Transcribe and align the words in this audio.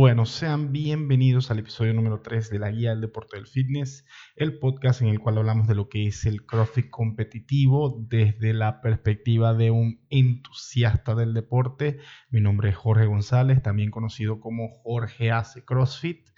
Bueno, 0.00 0.26
sean 0.26 0.70
bienvenidos 0.70 1.50
al 1.50 1.58
episodio 1.58 1.92
número 1.92 2.20
3 2.20 2.50
de 2.50 2.60
la 2.60 2.70
Guía 2.70 2.90
del 2.90 3.00
Deporte 3.00 3.34
del 3.36 3.48
Fitness, 3.48 4.06
el 4.36 4.60
podcast 4.60 5.02
en 5.02 5.08
el 5.08 5.18
cual 5.18 5.38
hablamos 5.38 5.66
de 5.66 5.74
lo 5.74 5.88
que 5.88 6.06
es 6.06 6.24
el 6.24 6.46
CrossFit 6.46 6.88
competitivo 6.88 8.06
desde 8.08 8.52
la 8.54 8.80
perspectiva 8.80 9.54
de 9.54 9.72
un 9.72 10.06
entusiasta 10.08 11.16
del 11.16 11.34
deporte. 11.34 11.98
Mi 12.30 12.40
nombre 12.40 12.68
es 12.68 12.76
Jorge 12.76 13.06
González, 13.06 13.60
también 13.60 13.90
conocido 13.90 14.38
como 14.38 14.68
Jorge 14.84 15.32
Hace 15.32 15.64
CrossFit. 15.64 16.28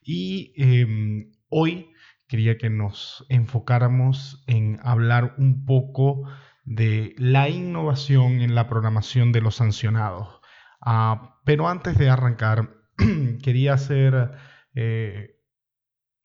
Y 0.00 0.54
em, 0.56 1.30
hoy 1.50 1.90
quería 2.26 2.56
que 2.56 2.70
nos 2.70 3.26
enfocáramos 3.28 4.42
en 4.46 4.78
hablar 4.82 5.34
un 5.36 5.66
poco 5.66 6.22
de 6.64 7.14
la 7.18 7.50
innovación 7.50 8.40
en 8.40 8.54
la 8.54 8.66
programación 8.66 9.30
de 9.30 9.42
los 9.42 9.56
sancionados. 9.56 10.40
Ah, 10.80 11.38
pero 11.44 11.68
antes 11.68 11.98
de 11.98 12.08
arrancar, 12.08 12.79
quería 13.42 13.74
hacer 13.74 14.32
eh, 14.74 15.36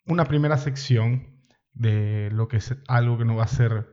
una 0.05 0.26
primera 0.26 0.58
sección 0.58 1.41
de 1.73 2.30
lo 2.32 2.48
que 2.48 2.58
es 2.58 2.76
algo 2.88 3.18
que 3.18 3.26
no 3.26 3.36
va 3.36 3.44
a 3.44 3.48
ser 3.48 3.88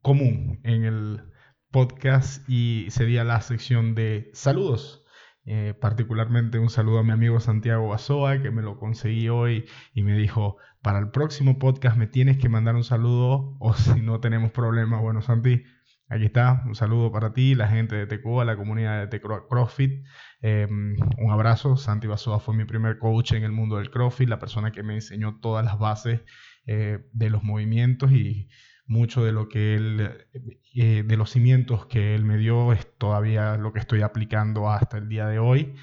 común 0.00 0.60
en 0.64 0.84
el 0.84 1.22
podcast 1.70 2.48
y 2.48 2.86
sería 2.90 3.24
la 3.24 3.40
sección 3.40 3.94
de 3.94 4.30
saludos. 4.34 5.04
Eh, 5.44 5.74
particularmente 5.80 6.60
un 6.60 6.70
saludo 6.70 7.00
a 7.00 7.02
mi 7.02 7.10
amigo 7.10 7.40
Santiago 7.40 7.88
Basoa, 7.88 8.40
que 8.40 8.52
me 8.52 8.62
lo 8.62 8.78
conseguí 8.78 9.28
hoy 9.28 9.64
y 9.92 10.02
me 10.02 10.16
dijo, 10.16 10.56
para 10.82 11.00
el 11.00 11.10
próximo 11.10 11.58
podcast 11.58 11.96
me 11.96 12.06
tienes 12.06 12.38
que 12.38 12.48
mandar 12.48 12.76
un 12.76 12.84
saludo 12.84 13.56
o 13.58 13.74
si 13.74 14.00
no 14.02 14.20
tenemos 14.20 14.52
problemas. 14.52 15.00
Bueno, 15.00 15.20
Santi, 15.22 15.64
aquí 16.12 16.26
está, 16.26 16.62
un 16.66 16.74
saludo 16.74 17.10
para 17.10 17.32
ti, 17.32 17.54
la 17.54 17.68
gente 17.68 17.96
de 17.96 18.06
Tecoa, 18.06 18.44
la 18.44 18.56
comunidad 18.56 19.08
de 19.08 19.20
CrossFit. 19.20 20.04
Em, 20.42 20.96
un 21.18 21.30
abrazo, 21.30 21.76
Santi 21.76 22.06
Basoa 22.06 22.38
fue 22.38 22.54
mi 22.54 22.64
primer 22.64 22.98
coach 22.98 23.32
en 23.32 23.44
el 23.44 23.52
mundo 23.52 23.76
del 23.78 23.90
CrossFit, 23.90 24.28
la 24.28 24.38
persona 24.38 24.72
que 24.72 24.82
me 24.82 24.94
enseñó 24.94 25.38
todas 25.40 25.64
las 25.64 25.78
bases 25.78 26.20
eh, 26.66 26.98
de 27.12 27.30
los 27.30 27.42
movimientos 27.42 28.12
y 28.12 28.48
mucho 28.86 29.24
de 29.24 29.32
lo 29.32 29.48
que 29.48 29.74
él, 29.74 30.26
eh, 30.74 31.02
de 31.06 31.16
los 31.16 31.30
cimientos 31.30 31.86
que 31.86 32.14
él 32.14 32.24
me 32.24 32.36
dio 32.36 32.72
es 32.72 32.86
todavía 32.98 33.56
lo 33.56 33.72
que 33.72 33.80
estoy 33.80 34.02
aplicando 34.02 34.70
hasta 34.70 34.98
el 34.98 35.08
día 35.08 35.26
de 35.26 35.38
hoy. 35.38 35.74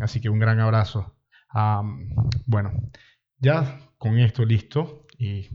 así 0.00 0.20
que 0.20 0.28
un 0.28 0.38
gran 0.38 0.60
abrazo. 0.60 1.16
bueno, 2.46 2.72
ya 3.38 3.80
con 3.96 4.18
esto 4.18 4.44
listo 4.44 5.06
y 5.18 5.48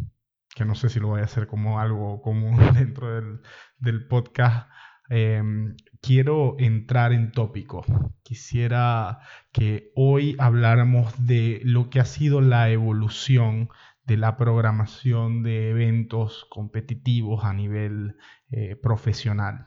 que 0.55 0.65
no 0.65 0.75
sé 0.75 0.89
si 0.89 0.99
lo 0.99 1.09
voy 1.09 1.21
a 1.21 1.25
hacer 1.25 1.47
como 1.47 1.79
algo 1.79 2.21
común 2.21 2.57
dentro 2.73 3.39
del, 3.79 4.07
podcast. 4.07 4.69
Em, 5.09 5.75
quiero 6.01 6.55
entrar 6.59 7.11
en 7.13 7.31
tópico. 7.31 7.83
Quisiera 8.23 9.19
que 9.51 9.91
hoy 9.95 10.35
habláramos 10.39 11.25
de 11.25 11.61
lo 11.63 11.89
que 11.89 11.99
ha 11.99 12.05
sido 12.05 12.41
la 12.41 12.69
evolución 12.69 13.69
de 14.05 14.17
la 14.17 14.37
programación 14.37 15.43
de 15.43 15.69
eventos 15.69 16.45
competitivos 16.49 17.45
a 17.45 17.53
nivel 17.53 18.17
eh, 18.51 18.75
profesional. 18.75 19.65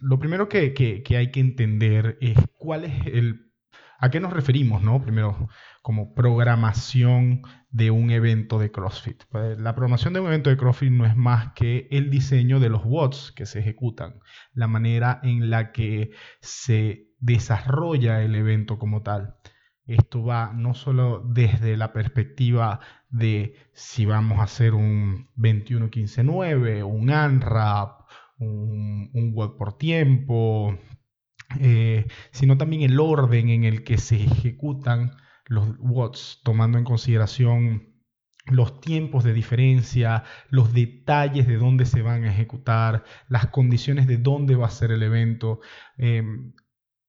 lo 0.00 0.18
primero 0.18 0.48
que, 0.48 0.74
hay 1.16 1.30
que 1.30 1.40
entender 1.40 2.18
es 2.20 2.38
cuál 2.58 2.84
es 2.84 3.06
el... 3.06 3.51
¿A 4.02 4.10
qué 4.10 4.18
nos 4.18 4.32
referimos, 4.32 4.82
no? 4.82 5.00
Primero, 5.00 5.48
como 5.80 6.12
programación 6.12 7.42
de 7.70 7.92
un 7.92 8.10
evento 8.10 8.58
de 8.58 8.72
CrossFit. 8.72 9.22
Pues, 9.30 9.60
la 9.60 9.76
programación 9.76 10.12
de 10.12 10.18
un 10.18 10.26
evento 10.26 10.50
de 10.50 10.56
CrossFit 10.56 10.90
no 10.90 11.06
es 11.06 11.16
más 11.16 11.52
que 11.52 11.86
el 11.92 12.10
diseño 12.10 12.58
de 12.58 12.68
los 12.68 12.84
WOTS 12.84 13.30
que 13.30 13.46
se 13.46 13.60
ejecutan, 13.60 14.18
la 14.54 14.66
manera 14.66 15.20
en 15.22 15.50
la 15.50 15.70
que 15.70 16.10
se 16.40 17.12
desarrolla 17.20 18.24
el 18.24 18.34
evento 18.34 18.76
como 18.76 19.02
tal. 19.02 19.36
Esto 19.86 20.24
va 20.24 20.52
no 20.52 20.74
solo 20.74 21.22
desde 21.24 21.76
la 21.76 21.92
perspectiva 21.92 22.80
de 23.08 23.54
si 23.72 24.04
vamos 24.04 24.40
a 24.40 24.44
hacer 24.44 24.74
un 24.74 25.28
21-15-9, 25.36 26.82
un 26.82 27.08
ANRAP, 27.10 28.00
un, 28.38 29.10
un 29.14 29.56
por 29.56 29.78
tiempo, 29.78 30.76
eh, 31.60 32.06
sino 32.30 32.56
también 32.56 32.82
el 32.82 33.00
orden 33.00 33.48
en 33.48 33.64
el 33.64 33.84
que 33.84 33.98
se 33.98 34.16
ejecutan 34.22 35.12
los 35.46 35.68
watts, 35.78 36.40
tomando 36.44 36.78
en 36.78 36.84
consideración 36.84 37.92
los 38.46 38.80
tiempos 38.80 39.24
de 39.24 39.32
diferencia, 39.32 40.24
los 40.50 40.72
detalles 40.72 41.46
de 41.46 41.56
dónde 41.56 41.84
se 41.84 42.02
van 42.02 42.24
a 42.24 42.32
ejecutar, 42.32 43.04
las 43.28 43.46
condiciones 43.48 44.06
de 44.06 44.16
dónde 44.16 44.56
va 44.56 44.66
a 44.66 44.70
ser 44.70 44.90
el 44.90 45.02
evento. 45.02 45.60
Em, 45.96 46.52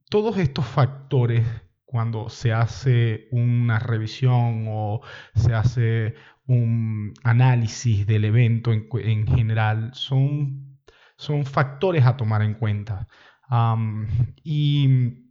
todos 0.09 0.37
estos 0.37 0.65
factores 0.65 1.45
cuando 1.85 2.29
se 2.29 2.51
hace 2.53 3.27
una 3.31 3.79
revisión 3.79 4.65
o 4.67 5.01
se 5.35 5.53
hace 5.53 6.15
un 6.47 7.13
análisis 7.23 8.05
del 8.07 8.25
evento 8.25 8.71
en, 8.73 9.27
general, 9.27 9.91
son, 9.93 10.79
son, 11.17 11.45
factores 11.45 12.05
a 12.05 12.17
tomar 12.17 12.41
en 12.41 12.55
cuenta. 12.55 13.07
Y 14.43 15.23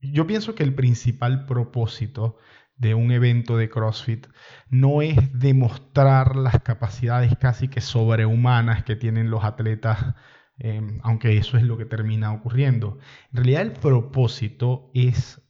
yo 0.00 0.26
pienso 0.26 0.54
que 0.54 0.62
el 0.62 0.74
principal 0.74 1.46
propósito 1.46 2.38
de 2.76 2.94
un 2.94 3.10
evento 3.10 3.56
de 3.56 3.68
CrossFit 3.68 4.28
no 4.70 5.02
es 5.02 5.16
demostrar 5.38 6.36
las 6.36 6.62
capacidades 6.62 7.36
casi 7.36 7.68
que 7.68 7.80
sobrehumanas 7.80 8.84
que 8.84 8.94
tienen 8.94 9.30
los 9.30 9.44
atletas 9.44 10.14
em, 10.58 11.00
aunque 11.02 11.36
eso 11.36 11.56
es 11.56 11.64
lo 11.64 11.76
que 11.76 11.84
termina 11.84 12.32
ocurriendo. 12.32 12.98
En 13.32 13.38
realidad 13.38 13.62
el 13.62 13.72
propósito 13.72 14.90
es 14.94 15.42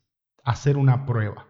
hacer 0.44 0.78
una 0.78 1.04
prueba, 1.04 1.48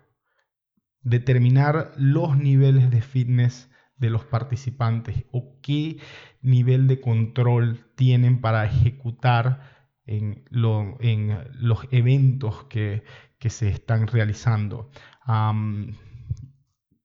determinar 1.02 1.92
los 1.96 2.36
niveles 2.36 2.90
de 2.90 3.02
fitness 3.02 3.70
de 3.96 4.10
los 4.10 4.24
participantes 4.24 5.24
o 5.32 5.60
qué 5.60 5.98
nivel 6.40 6.88
de 6.88 7.00
control 7.00 7.84
tienen 7.94 8.40
para 8.40 8.64
ejecutar 8.64 9.77
en, 10.08 10.44
los 11.60 11.86
eventos 11.91 12.64
que, 12.64 13.02
se 13.48 13.69
están 13.69 14.06
realizando. 14.08 14.91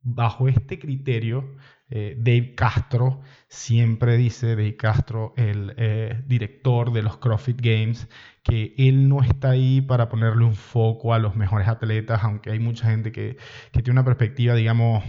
bajo 0.02 0.48
este 0.48 0.80
criterio, 0.80 1.56
eh, 1.90 2.16
Dave 2.18 2.56
Castro 2.56 3.22
siempre 3.48 4.18
dice, 4.18 4.56
Dave 4.56 4.76
Castro, 4.76 5.34
el 5.38 5.76
eh, 5.78 6.24
director 6.26 6.92
de 6.92 7.04
los 7.04 7.18
CrossFit 7.18 7.62
Games, 7.62 8.08
que 8.42 8.74
él 8.78 9.08
no 9.08 9.22
está 9.22 9.52
ahí 9.52 9.82
para 9.82 10.10
ponerle 10.10 10.44
un 10.44 10.56
foco 10.56 11.14
a 11.14 11.20
los 11.20 11.36
mejores 11.36 11.68
atletas, 11.68 12.24
aunque 12.24 12.52
hay 12.52 12.60
mucha 12.60 12.90
gente 12.90 13.12
que, 13.12 13.38
que 13.72 13.84
tiene 13.84 14.00
una 14.00 14.06
perspectiva, 14.06 14.56
digamos, 14.56 15.04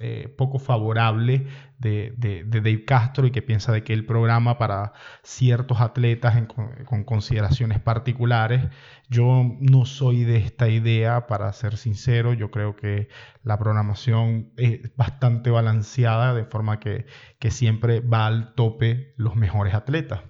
eh, 0.00 0.32
poco 0.38 0.60
favorable 0.60 1.48
de, 1.78 2.14
de, 2.16 2.44
Dave 2.44 2.84
Castro 2.84 3.26
y 3.26 3.32
que 3.32 3.42
piensa 3.42 3.72
de 3.72 3.82
que 3.82 3.92
el 3.92 4.06
programa 4.06 4.56
para 4.56 4.92
ciertos 5.22 5.80
atletas 5.80 6.40
con 6.86 7.02
consideraciones 7.02 7.80
particulares. 7.80 8.68
Yo 9.08 9.56
no 9.60 9.86
soy 9.86 10.22
de 10.22 10.36
esta 10.36 10.68
idea, 10.68 11.26
para 11.26 11.52
ser 11.52 11.76
sincero, 11.76 12.32
yo 12.32 12.50
creo 12.52 12.76
que 12.76 13.08
la 13.42 13.58
programación 13.58 14.52
es 14.56 14.94
bastante 14.96 15.50
balanceada, 15.50 16.32
de 16.32 16.44
forma 16.44 16.78
que, 16.78 17.06
que 17.40 17.50
siempre 17.50 18.00
va 18.00 18.26
al 18.26 18.54
tope 18.54 19.14
los 19.16 19.34
mejores 19.34 19.74
atletas 19.74 20.20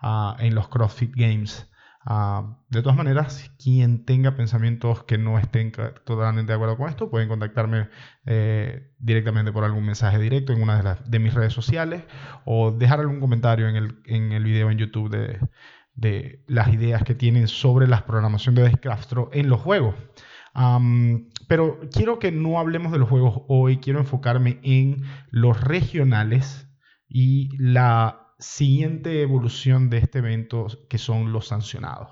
ah, 0.00 0.36
en 0.38 0.54
los 0.54 0.68
CrossFit 0.68 1.14
Games. 1.14 1.70
Ah, 2.06 2.58
de 2.68 2.82
todas 2.82 2.98
maneras, 2.98 3.50
quien 3.58 4.04
tenga 4.04 4.36
pensamientos 4.36 5.04
que 5.04 5.16
no 5.16 5.38
estén 5.38 5.72
totalmente 6.04 6.52
de 6.52 6.56
acuerdo 6.56 6.76
con 6.76 6.90
esto, 6.90 7.10
pueden 7.10 7.28
contactarme 7.28 7.88
eh, 8.26 8.92
directamente 8.98 9.52
por 9.52 9.64
algún 9.64 9.86
mensaje 9.86 10.18
directo 10.18 10.52
en 10.52 10.60
una 10.60 10.98
de, 11.06 11.18
mis 11.18 11.32
redes 11.32 11.54
sociales 11.54 12.04
o 12.44 12.72
dejar 12.72 13.00
algún 13.00 13.20
comentario 13.20 13.68
en 13.68 13.76
el, 14.32 14.44
video 14.44 14.70
en 14.70 14.76
YouTube 14.76 15.08
de, 15.08 15.40
de 15.94 16.44
las 16.46 16.68
ideas 16.74 17.02
que 17.04 17.14
tienen 17.14 17.48
sobre 17.48 17.88
la 17.88 18.04
programación 18.04 18.54
de 18.54 18.64
Descraftro 18.64 19.30
en 19.32 19.48
los 19.48 19.60
juegos. 19.62 19.94
pero 21.48 21.80
quiero 21.90 22.18
que 22.18 22.32
no 22.32 22.58
hablemos 22.58 22.92
de 22.92 22.98
los 22.98 23.08
juegos 23.08 23.42
hoy, 23.48 23.78
quiero 23.78 24.00
enfocarme 24.00 24.60
en 24.62 25.04
los 25.30 25.58
regionales 25.62 26.68
y 27.08 27.56
la 27.56 28.23
siguiente 28.38 29.22
evolución 29.22 29.90
de 29.90 29.98
este 29.98 30.18
evento 30.18 30.66
que 30.88 30.98
son 30.98 31.32
los 31.32 31.48
sancionados. 31.48 32.08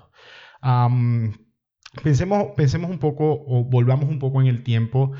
pensemos, 2.03 2.47
pensemos 2.55 2.89
un 2.89 2.99
poco 2.99 3.43
o 3.45 3.63
volvamos 3.63 4.09
un 4.09 4.19
poco 4.19 4.41
en 4.41 4.47
el 4.47 4.63
tiempo 4.63 5.11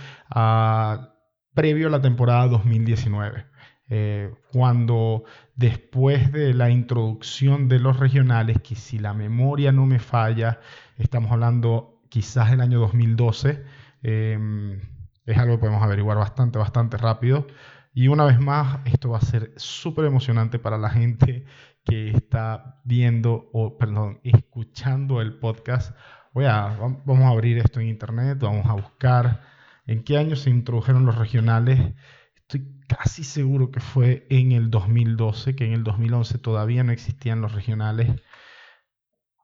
previo 1.53 1.87
a 1.87 1.91
la 1.91 2.01
temporada 2.01 2.47
2019. 2.47 3.45
Eh, 3.89 4.33
cuando 4.51 5.23
después 5.55 6.31
de 6.31 6.53
la 6.53 6.69
introducción 6.69 7.67
de 7.67 7.79
los 7.79 7.99
regionales, 7.99 8.61
que 8.61 8.75
si 8.75 8.97
la 8.97 9.13
memoria 9.13 9.71
no 9.71 9.85
me 9.85 9.99
falla, 9.99 10.59
estamos 10.97 11.31
hablando 11.31 12.01
quizás 12.09 12.49
del 12.49 12.61
año 12.61 12.79
2012, 12.79 13.63
em, 14.01 14.79
es 15.25 15.37
algo 15.37 15.55
que 15.55 15.59
podemos 15.59 15.83
averiguar 15.83 16.17
bastante, 16.17 16.57
bastante 16.59 16.97
rápido. 16.97 17.47
Y 17.93 18.07
una 18.07 18.25
vez 18.25 18.39
más, 18.39 18.79
esto 18.85 19.11
va 19.11 19.19
a 19.19 19.21
ser 19.21 19.53
súper 19.55 20.05
emocionante 20.05 20.57
para 20.57 20.79
la 20.79 20.89
gente 20.89 21.45
que 21.85 22.09
está 22.09 22.81
viendo 22.83 23.49
o, 23.53 23.77
perdón, 23.77 24.19
escuchando 24.23 25.21
el 25.21 25.37
podcast, 25.37 25.95
voy 26.33 26.45
a, 26.45 26.75
vamos 27.05 27.23
a 27.23 27.29
abrir 27.29 27.59
esto 27.59 27.79
en 27.79 27.89
internet, 27.89 28.39
vamos 28.41 28.65
a 28.65 28.73
buscar 28.73 29.41
en 29.85 30.03
qué 30.03 30.17
año 30.17 30.35
se 30.35 30.49
introdujeron 30.49 31.05
los 31.05 31.17
regionales. 31.19 31.93
Estoy 32.35 32.81
casi 32.87 33.23
seguro 33.23 33.69
que 33.69 33.79
fue 33.79 34.25
en 34.31 34.53
el 34.53 34.71
2012, 34.71 35.55
que 35.55 35.65
en 35.65 35.73
el 35.73 35.83
2011 35.83 36.39
todavía 36.39 36.83
no 36.83 36.91
existían 36.93 37.41
los 37.41 37.53
regionales. 37.53 38.21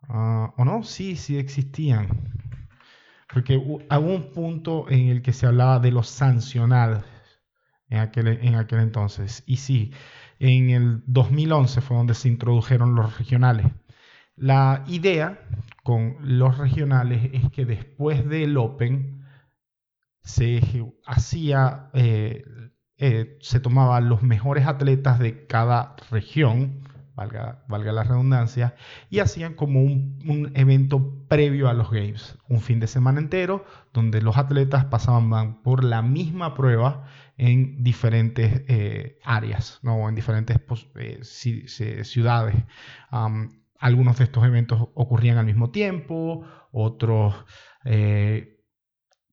Ah, 0.07 0.53
¿O 0.57 0.65
no? 0.65 0.81
Sí, 0.83 1.17
sí 1.17 1.37
existían. 1.37 2.07
Porque 3.31 3.57
hubo 3.57 3.83
un 3.89 4.31
punto 4.31 4.89
en 4.89 5.09
el 5.09 5.21
que 5.21 5.33
se 5.33 5.45
hablaba 5.45 5.79
de 5.79 5.91
los 5.91 6.09
sancionados 6.09 7.03
en 7.89 7.99
aquel, 7.99 8.27
en 8.27 8.55
aquel 8.55 8.79
entonces. 8.79 9.43
Y 9.45 9.57
sí, 9.57 9.91
en 10.39 10.69
el 10.69 11.03
2011 11.07 11.81
fue 11.81 11.97
donde 11.97 12.13
se 12.13 12.29
introdujeron 12.29 12.95
los 12.95 13.17
regionales. 13.17 13.67
La 14.35 14.83
idea 14.87 15.41
con 15.83 16.15
los 16.21 16.57
regionales 16.57 17.29
es 17.33 17.51
que 17.51 17.65
después 17.65 18.27
del 18.27 18.57
Open 18.57 19.25
se 20.21 20.61
hacía, 21.05 21.89
eh, 21.93 22.43
eh, 22.97 23.37
se 23.41 23.59
tomaban 23.59 24.07
los 24.07 24.21
mejores 24.21 24.65
atletas 24.67 25.19
de 25.19 25.45
cada 25.47 25.95
región, 26.11 26.87
valga, 27.15 27.65
valga 27.67 27.91
la 27.91 28.03
redundancia, 28.03 28.75
y 29.09 29.19
hacían 29.19 29.55
como 29.55 29.81
un, 29.81 30.19
un, 30.25 30.51
evento 30.55 31.25
previo 31.27 31.67
a 31.67 31.73
los 31.73 31.91
Games, 31.91 32.37
un 32.47 32.61
fin 32.61 32.79
de 32.79 32.87
semana 32.87 33.19
entero, 33.19 33.65
donde 33.91 34.21
los 34.21 34.37
atletas 34.37 34.85
pasaban 34.85 35.61
por 35.63 35.83
la 35.83 36.01
misma 36.01 36.53
prueba 36.53 37.07
en 37.39 37.81
diferentes 37.81 38.63
eh, 38.67 39.17
áreas, 39.23 39.79
¿no? 39.81 40.09
en 40.09 40.15
diferentes 40.15 40.57
eh, 40.95 42.03
ciudades. 42.03 42.55
algunos 43.79 44.17
de 44.17 44.25
estos 44.25 44.43
eventos 44.43 44.89
ocurrían 44.93 45.37
al 45.37 45.45
mismo 45.45 45.71
tiempo, 45.71 46.43
otros 46.73 47.33
eh, 47.85 48.59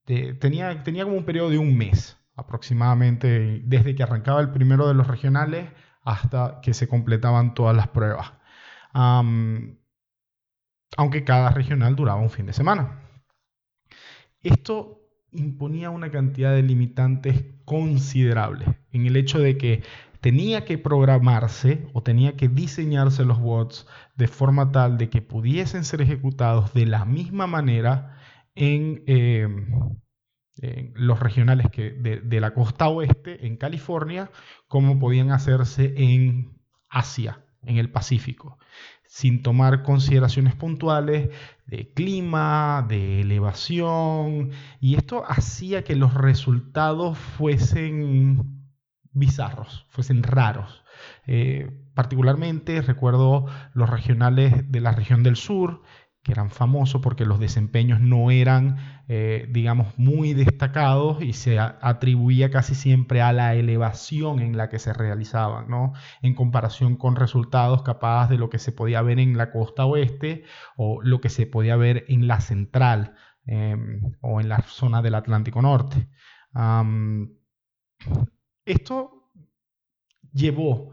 tenía, 0.04 0.84
tenía 0.84 1.02
como 1.04 1.16
un 1.16 1.24
periodo 1.24 1.50
de 1.50 1.58
un 1.58 1.76
mes 1.76 2.16
aproximadamente, 2.36 3.62
desde 3.64 3.96
que 3.96 4.04
arrancaba 4.04 4.40
el 4.40 4.52
primero 4.52 4.86
de 4.86 4.94
los 4.94 5.08
regionales 5.08 5.68
hasta 6.02 6.60
que 6.62 6.74
se 6.74 6.86
completaban 6.86 7.54
todas 7.54 7.74
las 7.74 7.88
pruebas. 7.88 8.32
aunque 10.96 11.24
cada 11.24 11.50
regional 11.50 11.96
duraba 11.96 12.20
un 12.20 12.30
fin 12.30 12.46
de 12.46 12.52
semana. 12.52 13.02
Esto 14.42 15.00
imponía 15.32 15.90
una 15.90 16.10
cantidad 16.10 16.54
de 16.54 16.62
limitantes 16.62 17.55
considerables 17.66 18.70
en 18.92 19.04
el 19.04 19.16
hecho 19.16 19.38
de 19.38 19.58
que 19.58 19.82
tenía 20.22 20.64
que 20.64 20.78
programarse 20.78 21.86
o 21.92 22.02
tenía 22.02 22.36
que 22.36 22.48
diseñarse 22.48 23.24
los 23.24 23.38
bots 23.38 23.86
de 24.16 24.28
forma 24.28 24.72
tal 24.72 24.96
de 24.96 25.10
que 25.10 25.20
pudiesen 25.20 25.84
ser 25.84 26.00
ejecutados 26.00 26.72
de 26.72 26.86
la 26.86 27.04
misma 27.04 27.46
manera 27.46 28.18
en, 28.54 29.02
em, 29.06 29.98
los 30.94 31.20
regionales 31.20 31.66
que 31.70 31.90
de, 31.90 32.40
la 32.40 32.54
costa 32.54 32.88
oeste, 32.88 33.46
en 33.46 33.58
California, 33.58 34.30
como 34.68 34.98
podían 34.98 35.30
hacerse 35.30 35.92
en 35.98 36.58
Asia, 36.88 37.44
en 37.62 37.76
el 37.76 37.90
Pacífico 37.90 38.58
sin 39.08 39.42
tomar 39.42 39.82
consideraciones 39.82 40.54
puntuales 40.54 41.30
de 41.66 41.92
clima, 41.92 42.84
de 42.88 43.20
elevación, 43.20 44.50
y 44.80 44.96
esto 44.96 45.24
hacía 45.26 45.84
que 45.84 45.96
los 45.96 46.14
resultados 46.14 47.18
fuesen 47.18 48.66
bizarros, 49.12 49.86
fuesen 49.88 50.22
raros. 50.22 50.84
Eh, 51.26 51.70
particularmente 51.94 52.82
recuerdo 52.82 53.46
los 53.72 53.88
regionales 53.88 54.70
de 54.70 54.80
la 54.80 54.92
región 54.92 55.22
del 55.22 55.36
sur, 55.36 55.82
que 56.26 56.32
eran 56.32 56.50
famosos 56.50 57.00
porque 57.02 57.24
los 57.24 57.38
desempeños 57.38 58.00
no 58.00 58.32
eran, 58.32 58.78
eh, 59.06 59.46
digamos, 59.52 59.96
muy 59.96 60.34
destacados 60.34 61.22
y 61.22 61.34
se 61.34 61.60
atribuía 61.60 62.50
casi 62.50 62.74
siempre 62.74 63.22
a 63.22 63.32
la 63.32 63.54
elevación 63.54 64.40
en 64.40 64.56
la 64.56 64.68
que 64.68 64.80
se 64.80 64.92
realizaban, 64.92 65.68
¿no? 65.68 65.92
En 66.22 66.34
comparación 66.34 66.96
con 66.96 67.14
resultados 67.14 67.82
capaz 67.82 68.28
de 68.28 68.38
lo 68.38 68.50
que 68.50 68.58
se 68.58 68.72
podía 68.72 69.02
ver 69.02 69.20
en 69.20 69.36
la 69.38 69.52
costa 69.52 69.86
oeste 69.86 70.42
o 70.76 71.00
lo 71.00 71.20
que 71.20 71.28
se 71.28 71.46
podía 71.46 71.76
ver 71.76 72.04
en 72.08 72.26
la 72.26 72.40
central 72.40 73.14
em, 73.46 74.00
o 74.20 74.40
en 74.40 74.48
la 74.48 74.62
zona 74.62 75.02
del 75.02 75.14
Atlántico 75.14 75.62
Norte. 75.62 76.08
esto 78.64 79.30
llevó 80.32 80.90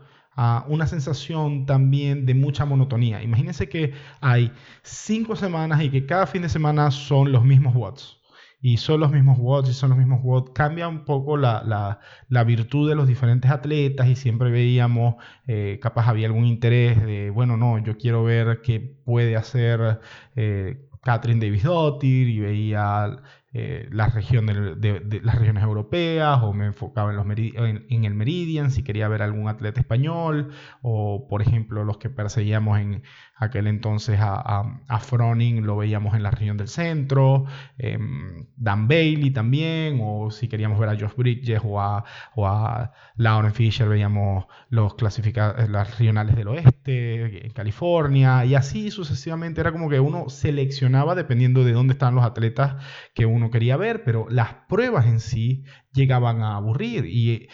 una 0.68 0.88
sensación 0.88 1.65
también 1.65 2.25
de 2.25 2.33
mucha 2.33 2.65
monotonía. 2.65 3.21
Imagínense 3.21 3.69
que 3.69 3.94
hay 4.21 4.51
cinco 4.81 5.35
semanas 5.35 5.81
y 5.83 5.89
que 5.89 6.06
cada 6.06 6.27
fin 6.27 6.41
de 6.41 6.50
semana 6.50 6.91
son 6.91 7.31
los 7.31 7.44
mismos 7.44 7.75
watts. 7.75 8.19
Y 8.65 8.77
son 8.77 9.01
los 9.01 9.12
mismos 9.12 9.38
watts 9.39 9.69
y 9.69 9.74
son 9.74 9.89
los 9.89 10.00
mismos 10.00 10.21
watts. 10.24 10.51
Cambia 10.56 10.88
un 10.88 11.03
poco 11.03 11.35
la, 11.38 12.00
virtud 12.45 12.88
de 12.89 12.95
los 12.95 13.07
diferentes 13.07 13.51
atletas 13.51 14.07
y 14.07 14.15
siempre 14.15 14.51
veíamos, 14.51 15.15
eh, 15.47 15.80
capaz 15.81 16.07
había 16.07 16.27
algún 16.27 16.45
interés 16.45 17.03
de, 17.06 17.30
bueno, 17.30 17.57
no, 17.57 17.77
yo 17.80 17.97
quiero 17.97 18.24
ver 18.24 18.62
qué 18.62 18.80
puede 18.80 19.35
hacer 19.35 20.00
eh, 20.35 20.88
Catherine 21.03 21.45
Davis 21.45 21.63
Dottir 21.63 22.30
y 22.30 22.39
veía 22.39 23.18
eh, 23.54 23.88
las, 23.92 24.14
regiones, 24.14 24.56
de, 24.82 25.22
las 25.24 25.36
regiones 25.36 25.64
europeas 25.64 26.40
o 26.42 26.54
me 26.54 26.66
enfocaba 26.66 27.12
en, 27.12 27.18
los 27.18 27.26
en, 27.38 28.06
el 28.06 28.14
Meridian 28.14 28.72
si 28.72 28.84
quería 28.84 29.08
ver 29.08 29.22
algún 29.22 29.48
atleta 29.48 29.80
español 29.80 30.52
o 30.82 31.28
por 31.28 31.42
ejemplo 31.42 31.84
los 31.84 31.98
que 31.98 32.10
perseguíamos 32.10 32.80
en 32.80 33.04
aquel 33.36 33.68
entonces 33.68 34.20
a, 34.20 34.80
a, 34.88 35.00
Froning 35.00 35.66
lo 35.66 35.78
veíamos 35.78 36.16
en 36.16 36.24
la 36.24 36.32
región 36.32 36.58
del 36.58 36.68
centro, 36.68 37.46
em, 37.78 38.48
Dan 38.56 38.88
Bailey 38.88 39.32
también 39.32 40.00
o 40.02 40.32
si 40.32 40.48
queríamos 40.48 40.80
ver 40.80 40.90
a 40.90 40.94
Josh 40.94 41.16
Bridges 41.16 41.62
o 41.64 41.80
a, 41.80 42.06
o 42.36 42.48
a 42.48 42.92
Lauren 43.16 43.54
Fisher 43.54 43.88
veíamos 43.88 44.46
los 44.70 44.96
clasificados 44.96 45.70
las 45.70 45.92
regionales 45.92 46.36
del 46.36 46.48
oeste, 46.48 47.46
en 47.46 47.52
California 47.52 48.46
y 48.46 48.56
así 48.56 48.92
sucesivamente. 48.92 49.62
Era 49.62 49.72
como 49.72 49.90
que 49.90 50.00
uno 50.00 50.30
seleccionaba 50.30 51.16
dependiendo 51.16 51.64
de 51.64 51.74
dónde 51.74 51.94
estaban 51.94 52.16
los 52.16 52.26
atletas 52.26 52.76
que 53.14 53.26
uno 53.26 53.43
quería 53.51 53.78
ver, 53.78 54.04
pero 54.04 54.28
las 54.30 54.54
pruebas 54.68 55.06
en 55.06 55.19
sí 55.19 55.63
llegaban 55.94 56.42
a 56.42 56.56
aburrir 56.56 57.06
y 57.06 57.48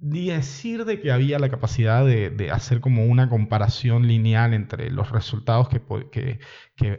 decir 0.00 0.84
de 0.84 1.00
que 1.00 1.10
había 1.10 1.38
la 1.38 1.48
capacidad 1.48 2.04
de, 2.06 2.50
hacer 2.52 2.80
como 2.80 3.04
una 3.06 3.28
comparación 3.28 4.06
lineal 4.06 4.54
entre 4.54 4.90
los 4.90 5.10
resultados 5.10 5.68
que, 5.68 5.80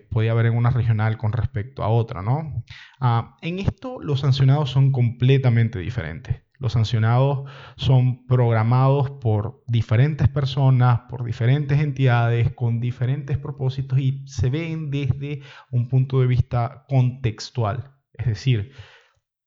podía 0.09 0.31
haber 0.31 0.47
en 0.47 0.57
una 0.57 0.69
regional 0.69 1.17
con 1.17 1.31
respecto 1.31 1.83
a 1.83 1.89
otra, 1.89 2.21
¿no? 2.21 2.63
Ah, 2.99 3.37
en 3.41 3.59
esto 3.59 4.01
los 4.01 4.19
sancionados 4.21 4.69
son 4.69 4.91
completamente 4.91 5.79
diferentes. 5.79 6.48
Los 6.59 6.73
sancionados 6.73 7.49
son 7.77 8.27
programados 8.27 9.09
por 9.11 9.63
diferentes 9.65 10.27
personas, 10.27 11.01
por 11.09 11.23
diferentes 11.23 11.79
entidades, 11.79 12.53
con 12.53 12.81
diferentes 12.81 13.37
propósitos 13.37 13.97
y 13.99 14.27
se 14.27 14.49
ven 14.49 14.91
desde 14.91 15.41
un 15.71 15.87
punto 15.87 16.19
de 16.19 16.27
vista 16.27 16.85
contextual. 16.89 17.95
Es 18.11 18.25
decir, 18.25 18.73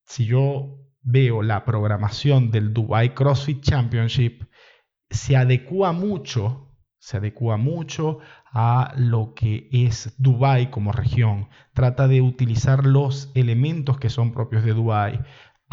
si 0.06 0.24
yo 0.24 0.78
veo 1.02 1.42
la 1.42 1.64
programación 1.66 2.50
del 2.50 2.72
Dubai 2.72 3.14
CrossFit 3.14 3.62
Championship, 3.62 4.44
se 5.10 5.36
adecua 5.36 5.92
mucho, 5.92 6.72
se 6.98 7.18
adecua 7.18 7.58
mucho 7.58 8.20
a 8.52 8.94
lo 8.96 9.34
que 9.34 9.68
es 9.70 10.14
Dubai 10.18 10.70
como 10.70 10.92
región. 10.92 11.48
Trata 11.74 12.08
de 12.08 12.22
utilizar 12.22 12.86
los 12.86 13.30
elementos 13.34 13.98
que 13.98 14.08
son 14.08 14.32
propios 14.32 14.64
de 14.64 14.72
Dubai, 14.72 15.20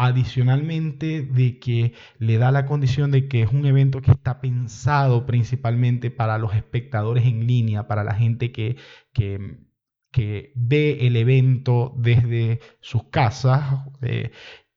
Adicionalmente 0.02 1.20
de 1.20 1.58
que 1.58 1.92
le 2.18 2.38
da 2.38 2.50
la 2.50 2.64
condición 2.64 3.10
de 3.10 3.28
que 3.28 3.42
es 3.42 3.52
un 3.52 3.66
evento 3.66 4.00
que 4.00 4.10
está 4.12 4.40
pensado 4.40 5.26
principalmente 5.26 6.10
para 6.10 6.38
los 6.38 6.54
espectadores 6.54 7.26
en 7.26 7.46
línea, 7.46 7.86
para 7.86 8.02
la 8.02 8.14
gente 8.14 8.50
que, 8.50 8.78
que, 9.12 10.52
ve 10.54 11.06
el 11.06 11.16
evento 11.16 11.94
desde 11.98 12.60
sus 12.80 13.04
casas 13.10 13.84
eh, 14.00 14.30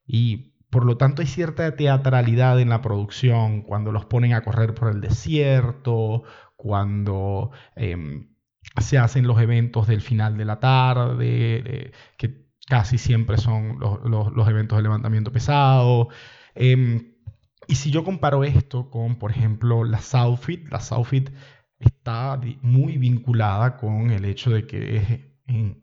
y 0.05 0.55
por 0.69 0.83
lo 0.83 0.97
tanto 0.97 1.21
hay 1.21 1.27
cierta 1.29 1.73
teatralidad 1.77 2.59
en 2.59 2.67
la 2.67 2.81
producción 2.81 3.61
cuando 3.61 3.93
los 3.93 4.03
ponen 4.03 4.33
a 4.33 4.41
correr 4.41 4.73
por 4.73 4.91
el 4.91 4.99
desierto, 4.99 6.23
cuando... 6.57 7.51
Em, 7.77 8.33
se 8.81 8.97
hacen 8.97 9.27
los 9.27 9.39
eventos 9.41 9.87
del 9.87 10.01
final 10.01 10.37
de 10.37 10.45
la 10.45 10.59
tarde, 10.59 11.63
eh, 11.65 11.91
que 12.17 12.42
casi 12.67 12.98
siempre 12.98 13.38
son 13.38 13.79
los, 13.79 14.48
eventos 14.48 14.77
de 14.77 14.84
levantamiento 14.84 15.32
pesado. 15.32 16.10
Em, 16.55 17.13
y 17.67 17.75
si 17.75 17.91
yo 17.91 18.03
comparo 18.03 18.43
esto 18.43 18.89
con, 18.89 19.17
por 19.17 19.32
ejemplo, 19.32 19.84
la 19.84 20.00
Southfit, 20.01 20.70
la 20.70 20.79
Southfit 20.79 21.29
está 21.79 22.39
muy 22.62 22.98
vinculada 22.98 23.77
con 23.77 24.12
el 24.12 24.25
hecho 24.25 24.51
de 24.51 24.65
que 24.67 24.98
es 24.98 25.10
en 25.48 25.82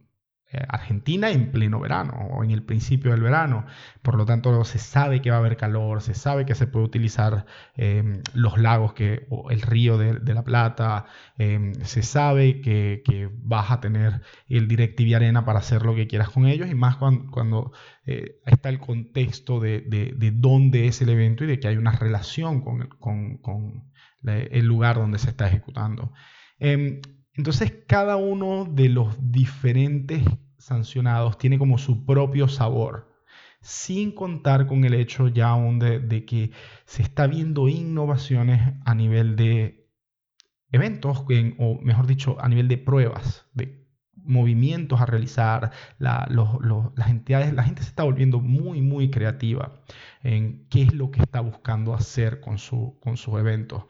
Argentina 0.68 1.30
en 1.30 1.52
pleno 1.52 1.78
verano 1.78 2.12
o 2.32 2.42
en 2.42 2.50
el 2.50 2.62
principio 2.62 3.12
del 3.12 3.22
verano. 3.22 3.66
Por 4.02 4.16
lo 4.16 4.26
tanto, 4.26 4.64
se 4.64 4.78
sabe 4.78 5.22
que 5.22 5.30
va 5.30 5.36
a 5.36 5.38
haber 5.38 5.56
calor, 5.56 6.02
se 6.02 6.14
sabe 6.14 6.44
que 6.44 6.54
se 6.54 6.66
puede 6.66 6.86
utilizar 6.86 7.46
em, 7.76 8.22
los 8.34 8.58
lagos, 8.58 8.92
que, 8.94 9.26
o 9.30 9.50
el 9.50 9.62
río 9.62 9.96
de, 9.98 10.34
la 10.34 10.42
Plata, 10.42 11.06
em, 11.38 11.74
se 11.84 12.02
sabe 12.02 12.60
que, 12.60 13.02
vas 13.42 13.70
a 13.70 13.80
tener 13.80 14.22
el 14.48 14.68
DirecTV 14.68 15.14
Arena 15.16 15.44
para 15.44 15.60
hacer 15.60 15.84
lo 15.84 15.94
que 15.94 16.06
quieras 16.06 16.30
con 16.30 16.46
ellos 16.46 16.68
y 16.70 16.74
más 16.74 16.96
cuando, 16.96 17.72
eh, 18.06 18.40
está 18.46 18.68
el 18.70 18.78
contexto 18.78 19.60
de, 19.60 19.80
de, 19.82 20.30
dónde 20.32 20.86
es 20.86 21.02
el 21.02 21.10
evento 21.10 21.44
y 21.44 21.46
de 21.46 21.60
que 21.60 21.68
hay 21.68 21.76
una 21.76 21.92
relación 21.92 22.60
con, 22.62 22.88
con, 22.98 23.90
el 24.24 24.66
lugar 24.66 24.96
donde 24.96 25.18
se 25.18 25.30
está 25.30 25.48
ejecutando. 25.48 26.12
Entonces 27.40 27.72
cada 27.86 28.16
uno 28.16 28.66
de 28.66 28.90
los 28.90 29.16
diferentes 29.18 30.22
sancionados 30.58 31.38
tiene 31.38 31.58
como 31.58 31.78
su 31.78 32.04
propio 32.04 32.48
sabor, 32.48 33.10
sin 33.62 34.12
contar 34.12 34.66
con 34.66 34.84
el 34.84 34.92
hecho 34.92 35.26
ya 35.26 35.48
aún 35.48 35.78
de, 35.78 36.26
que 36.26 36.50
se 36.84 37.02
está 37.02 37.26
viendo 37.26 37.66
innovaciones 37.70 38.74
a 38.84 38.94
nivel 38.94 39.36
de 39.36 39.88
eventos, 40.70 41.24
o 41.56 41.78
mejor 41.80 42.06
dicho, 42.06 42.36
a 42.38 42.46
nivel 42.50 42.68
de 42.68 42.76
pruebas, 42.76 43.46
de 43.54 43.88
movimientos 44.16 45.00
a 45.00 45.06
realizar, 45.06 45.70
las 45.98 47.08
entidades, 47.08 47.54
la 47.54 47.62
gente 47.62 47.80
se 47.80 47.88
está 47.88 48.02
volviendo 48.02 48.40
muy, 48.40 48.82
muy 48.82 49.10
creativa 49.10 49.80
en 50.22 50.66
qué 50.68 50.82
es 50.82 50.92
lo 50.92 51.10
que 51.10 51.22
está 51.22 51.40
buscando 51.40 51.94
hacer 51.94 52.42
con 52.42 52.58
sus 52.58 53.38
eventos. 53.38 53.84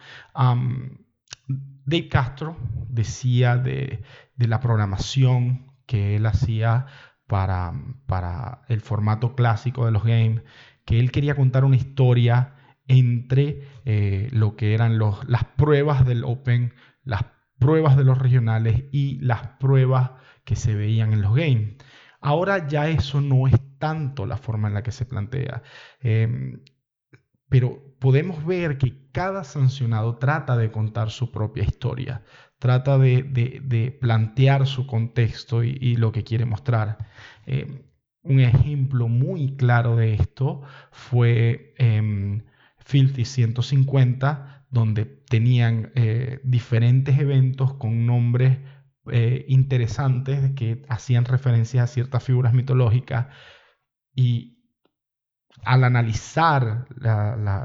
Dave 1.85 2.09
Castro 2.09 2.57
decía 2.89 3.57
de, 3.57 4.03
la 4.37 4.61
programación 4.61 5.73
que 5.87 6.17
él 6.17 6.27
hacía 6.27 6.87
para, 7.27 7.73
el 8.69 8.81
formato 8.81 9.35
clásico 9.35 9.87
de 9.87 9.93
los 9.93 10.05
games, 10.05 10.43
que 10.85 10.99
él 10.99 11.11
quería 11.11 11.35
contar 11.35 11.65
una 11.65 11.77
historia 11.77 12.55
entre 12.87 13.69
eh, 13.85 14.29
lo 14.33 14.57
que 14.57 14.75
eran 14.75 14.99
las 14.99 15.45
pruebas 15.57 16.07
del 16.07 16.25
Open, 16.25 16.75
las 17.05 17.25
pruebas 17.59 17.97
de 17.97 18.05
los 18.05 18.19
regionales 18.19 18.85
y 18.91 19.19
las 19.21 19.47
pruebas 19.59 20.13
que 20.45 20.57
se 20.57 20.75
veían 20.75 21.13
en 21.13 21.23
los 21.23 21.35
games. 21.35 21.77
Ahora 22.21 22.67
ya 22.67 22.89
eso 22.89 23.21
no 23.21 23.47
es 23.47 23.55
tanto 23.79 24.27
la 24.27 24.37
forma 24.37 24.69
en 24.69 24.75
la 24.75 24.83
que 24.83 24.93
se 24.93 25.07
plantea. 25.07 25.63
Em, 26.01 26.63
pero 27.49 27.95
podemos 27.99 28.45
ver 28.45 28.79
que 28.79 29.00
cada 29.13 29.45
sancionado 29.45 30.17
trata 30.17 30.57
de 30.57 30.71
contar 30.71 31.11
su 31.11 31.31
propia 31.31 31.65
historia, 31.65 32.23
trata 32.59 32.99
de, 32.99 33.99
plantear 34.01 34.67
su 34.67 34.87
contexto 34.87 35.65
y, 35.65 35.97
lo 35.97 36.13
que 36.13 36.25
quiere 36.25 36.45
mostrar. 36.45 36.99
Eh, 37.47 37.87
un 38.23 38.41
ejemplo 38.41 39.09
muy 39.09 39.57
claro 39.57 39.97
de 39.97 40.15
esto 40.15 40.63
fue 40.93 41.75
eh, 41.79 42.43
Filthy 42.79 43.25
150, 43.25 44.67
donde 44.71 45.05
tenían 45.05 45.93
eh, 45.95 46.41
diferentes 46.45 47.19
eventos 47.19 47.75
con 47.75 48.07
nombres 48.07 48.59
eh, 49.11 49.45
interesantes 49.49 50.53
que 50.55 50.83
hacían 50.89 51.25
referencias 51.25 51.85
a 51.85 51.93
ciertas 51.93 52.23
figuras 52.23 52.53
mitológicas 52.53 53.29
y 54.15 54.60
al 55.65 55.85
analizar 55.85 56.87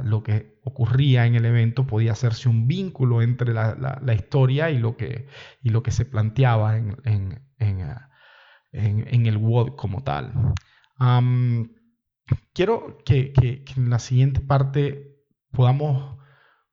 lo 0.03 0.23
que 0.23 0.59
ocurría 0.63 1.25
en 1.25 1.35
el 1.35 1.45
evento 1.45 1.85
podía 1.85 2.11
hacerse 2.11 2.49
un 2.49 2.67
vínculo 2.67 3.21
entre 3.21 3.53
la, 3.53 4.13
historia 4.15 4.69
y 4.69 4.79
lo, 4.79 4.97
que, 4.97 5.27
se 5.89 6.05
planteaba 6.05 6.77
en, 6.77 7.41
el 8.71 9.37
WOD 9.37 9.75
como 9.75 10.03
tal. 10.03 10.53
quiero 12.53 12.97
que, 13.05 13.33
en 13.75 13.89
la 13.89 13.99
siguiente 13.99 14.41
parte 14.41 15.15
podamos 15.51 16.17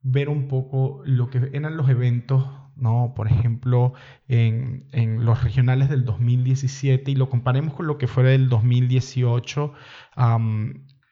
ver 0.00 0.28
un 0.28 0.48
poco 0.48 1.02
lo 1.04 1.30
que 1.30 1.50
eran 1.52 1.76
los 1.76 1.88
eventos 1.88 2.44
¿no? 2.74 3.12
Por 3.14 3.28
ejemplo, 3.28 3.92
en, 4.28 5.24
los 5.24 5.44
regionales 5.44 5.88
del 5.88 6.04
2017 6.04 7.10
y 7.10 7.14
lo 7.14 7.28
comparemos 7.28 7.74
con 7.74 7.86
lo 7.86 7.98
que 7.98 8.08
fue 8.08 8.34
el 8.34 8.48
2018, 8.48 9.72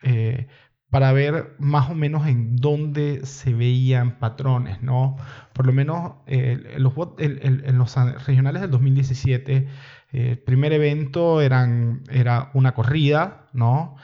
eh, 0.03 0.49
para 0.91 1.13
ver 1.13 1.55
más 1.59 1.91
o 1.91 1.95
menos 1.95 2.27
en 2.27 2.57
dónde 2.57 3.25
se 3.25 3.55
veían 3.55 4.19
patrones, 4.19 4.83
¿no? 4.83 5.17
Por 5.53 5.67
lo 5.67 5.73
menos 5.73 6.15
eh, 6.27 6.75
los, 6.79 6.95
en 7.19 7.79
los 7.79 7.95
regionales 8.27 8.63
del 8.63 8.71
2017, 8.73 9.57
eh, 9.57 9.69
el 10.13 10.39
primer 10.39 10.73
evento 10.73 11.41
era 11.41 12.51
una 12.55 12.75
corrida, 12.75 13.47
¿no? 13.53 13.97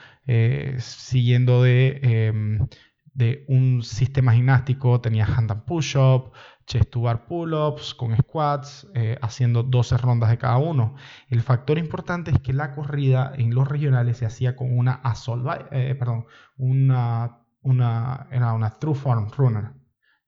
siguiendo 0.79 1.63
de, 1.63 1.99
em, 2.01 2.67
de 3.13 3.45
un 3.47 3.81
sistema 3.81 4.33
gimnástico, 4.33 4.99
tenía 4.99 5.25
hand 5.25 5.51
and 5.51 5.63
push-up, 5.63 6.33
chest 6.67 6.91
to 6.91 7.01
bar 7.01 7.25
pull-ups 7.25 7.95
con 7.95 8.15
squats, 8.15 8.87
eh, 8.93 9.17
haciendo 9.21 9.63
12 9.63 9.97
rondas 9.97 10.29
de 10.29 10.37
cada 10.37 10.57
uno. 10.57 10.95
El 11.29 11.41
factor 11.41 11.77
importante 11.77 12.29
es 12.31 12.39
que 12.39 12.53
la 12.53 12.75
corrida 12.75 13.31
en 13.35 13.55
los 13.55 13.67
regionales 13.67 14.17
se 14.17 14.25
hacía 14.25 14.55
con 14.55 14.77
una 14.77 14.95
assault, 14.95 15.47
eh, 15.71 15.95
perdón, 15.95 16.25
una, 16.57 17.39
una, 17.61 18.27
era 18.31 18.53
una 18.53 18.71
true 18.71 18.95
form 18.95 19.29
runner. 19.31 19.71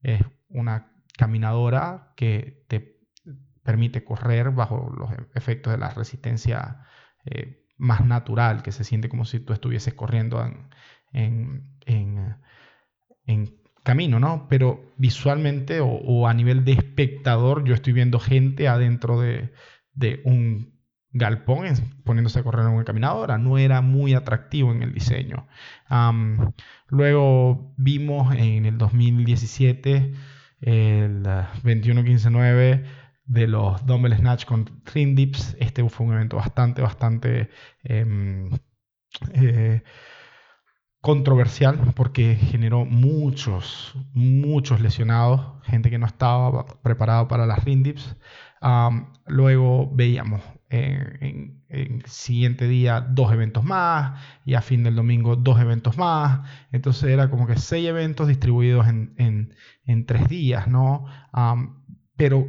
Es 0.02 0.22
una 0.48 0.94
caminadora 1.18 2.14
que 2.16 2.66
te 2.70 3.00
permite 3.62 4.04
correr 4.04 4.52
bajo 4.52 4.90
los 4.98 5.12
efectos 5.36 5.72
de 5.74 5.78
la 5.78 5.90
resistencia 5.90 6.86
eh, 7.26 7.66
más 7.78 8.06
natural, 8.06 8.64
que 8.64 8.72
se 8.72 8.86
siente 8.86 9.10
como 9.10 9.26
si 9.26 9.42
tú 9.42 9.52
estuvieses 9.52 9.94
corriendo 9.94 10.44
en, 10.44 10.70
en, 11.12 11.78
en, 11.86 12.38
en 13.26 13.59
camino, 13.90 14.20
¿no? 14.20 14.46
Pero 14.48 14.94
visualmente 14.98 15.80
o, 15.82 16.28
a 16.28 16.34
nivel 16.36 16.64
de 16.64 16.74
espectador, 16.74 17.64
yo 17.64 17.74
estoy 17.74 17.92
viendo 17.92 18.20
gente 18.20 18.68
adentro 18.68 19.20
de, 19.20 19.50
un 20.26 20.78
galpón 21.12 21.66
poniéndose 22.04 22.38
a 22.38 22.44
correr 22.44 22.68
en 22.68 22.74
una 22.74 22.84
caminadora. 22.84 23.40
No 23.40 23.58
era 23.58 23.82
muy 23.82 24.14
atractivo 24.14 24.72
en 24.72 24.84
el 24.84 24.94
diseño. 24.94 25.48
luego 26.90 27.74
vimos 27.78 28.36
en 28.36 28.68
el 28.68 28.78
2017 28.78 30.14
el 30.62 31.24
21-15-9 31.24 32.84
de 33.26 33.48
los 33.48 33.84
Dumbbell 33.88 34.18
Snatch 34.18 34.46
con 34.46 34.66
Thin 34.84 35.16
Dips. 35.16 35.58
Este 35.60 35.88
fue 35.90 36.06
un 36.06 36.14
evento 36.14 36.38
bastante, 36.38 36.84
bastante... 36.84 37.50
Em, 37.84 38.52
eh, 39.34 39.82
controversial 41.02 41.94
porque 41.96 42.36
generó 42.36 42.86
muchos, 42.86 43.96
muchos 44.14 44.82
lesionados, 44.82 45.42
gente 45.64 45.90
que 45.90 45.98
no 45.98 46.06
estaba 46.06 46.66
preparada 46.82 47.28
para 47.28 47.46
las 47.46 47.64
rindips. 47.64 48.16
luego 49.26 49.90
veíamos 49.94 50.42
en, 50.70 51.64
el 51.70 52.04
siguiente 52.06 52.68
día 52.68 53.00
dos 53.02 53.32
eventos 53.32 53.64
más 53.64 54.20
y 54.44 54.56
a 54.56 54.62
fin 54.62 54.84
del 54.84 54.96
domingo 54.96 55.36
dos 55.36 55.60
eventos 55.60 55.98
más. 55.98 56.42
Entonces 56.72 57.10
era 57.12 57.30
como 57.30 57.48
que 57.48 57.58
seis 57.58 57.88
eventos 57.88 58.28
distribuidos 58.28 58.88
en, 58.88 59.54
en 59.86 60.06
tres 60.06 60.28
días, 60.28 60.68
¿no? 60.68 61.06
pero 62.18 62.48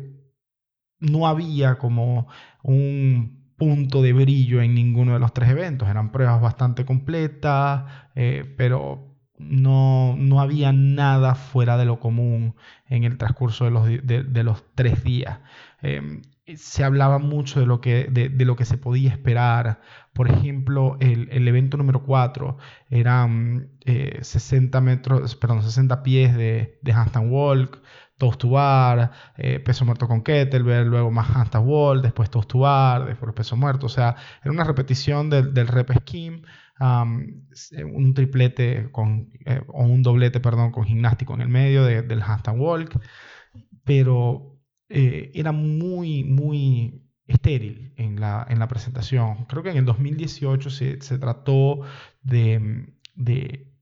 no 0.98 1.26
había 1.28 1.78
como 1.78 2.26
un 2.62 3.39
punto 3.60 4.00
de 4.00 4.14
brillo 4.14 4.62
en 4.62 4.74
ninguno 4.74 5.12
de 5.12 5.18
los 5.18 5.34
tres 5.34 5.50
eventos. 5.50 5.86
Eran 5.86 6.12
pruebas 6.12 6.40
bastante 6.40 6.86
completas, 6.86 7.84
eh, 8.14 8.54
pero 8.56 9.18
no, 9.36 10.16
no, 10.16 10.40
había 10.40 10.72
nada 10.72 11.34
fuera 11.34 11.76
de 11.76 11.84
lo 11.84 12.00
común 12.00 12.56
en 12.88 13.04
el 13.04 13.18
transcurso 13.18 13.66
de 13.66 13.70
los, 13.70 13.86
de, 13.86 14.44
los 14.44 14.64
tres 14.74 15.04
días. 15.04 15.40
Em, 15.82 16.22
se 16.56 16.84
hablaba 16.84 17.18
mucho 17.18 17.60
de 17.60 17.66
lo 17.66 17.82
que, 17.82 18.08
de, 18.10 18.30
lo 18.46 18.56
que 18.56 18.64
se 18.64 18.78
podía 18.78 19.10
esperar. 19.10 19.82
Por 20.14 20.30
ejemplo, 20.30 20.96
el, 21.00 21.28
el 21.30 21.46
evento 21.46 21.76
número 21.76 22.02
4 22.02 22.56
eran 22.88 23.72
60 23.84 24.78
eh, 24.78 24.80
metros, 24.80 25.36
perdón, 25.36 25.62
60 25.62 26.02
pies 26.02 26.34
de, 26.34 26.78
de 26.80 26.94
walk, 27.20 27.82
toast 28.20 28.38
to 28.38 28.50
bar, 28.50 29.10
eh, 29.38 29.60
peso 29.60 29.84
muerto 29.86 30.06
con 30.06 30.22
kettlebell, 30.22 30.86
luego 30.86 31.10
más 31.10 31.34
handstand 31.34 31.66
wall, 31.66 32.02
después 32.02 32.28
toast 32.30 32.50
to 32.50 32.58
bar, 32.60 33.06
después 33.06 33.32
peso 33.34 33.56
muerto. 33.56 33.86
O 33.86 33.88
sea, 33.88 34.14
era 34.42 34.52
una 34.52 34.64
repetición 34.64 35.30
del, 35.30 35.54
del 35.54 35.66
rep 35.66 35.90
scheme, 36.00 36.42
un 36.80 38.14
triplete 38.14 38.90
con, 38.92 39.30
eh, 39.46 39.62
o 39.68 39.84
un 39.84 40.02
doblete, 40.02 40.40
perdón, 40.40 40.70
con 40.70 40.84
gimnástico 40.84 41.34
en 41.34 41.40
el 41.40 41.48
medio 41.48 41.84
del 41.84 42.22
handstand 42.22 42.60
walk, 42.60 43.00
pero 43.84 44.58
eh, 44.88 45.30
era 45.34 45.52
muy, 45.52 46.24
muy 46.24 47.02
estéril 47.26 47.94
en 47.96 48.20
la, 48.20 48.46
en 48.50 48.58
la, 48.58 48.68
presentación. 48.68 49.46
Creo 49.46 49.62
que 49.62 49.70
en 49.70 49.78
el 49.78 49.84
2018 49.86 50.68
se, 50.68 51.00
se 51.00 51.18
trató 51.18 51.80
de, 52.22 52.86
de 53.14 53.72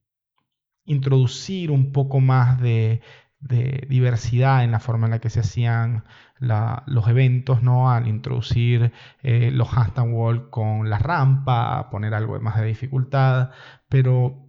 introducir 0.85 1.71
un 1.71 1.93
poco 1.93 2.21
más 2.21 2.61
de, 2.61 3.01
de 3.41 3.87
diversidad 3.89 4.65
en 4.65 4.73
la 4.73 4.81
forma 4.81 5.07
en 5.07 5.13
la 5.13 5.21
que 5.21 5.31
se 5.31 5.41
hacían 5.41 6.05
los 6.41 7.09
eventos, 7.09 7.63
¿no? 7.63 7.91
Al 7.91 8.09
introducir 8.09 8.93
eh, 9.23 9.51
los 9.53 9.73
handstand 9.73 10.13
wall 10.15 10.51
con 10.51 10.91
la 10.91 10.99
rampa, 10.99 11.91
poner 11.91 12.15
algo 12.15 12.39
más 12.41 12.57
de 12.61 12.67
dificultad, 12.67 13.51
pero 13.89 14.49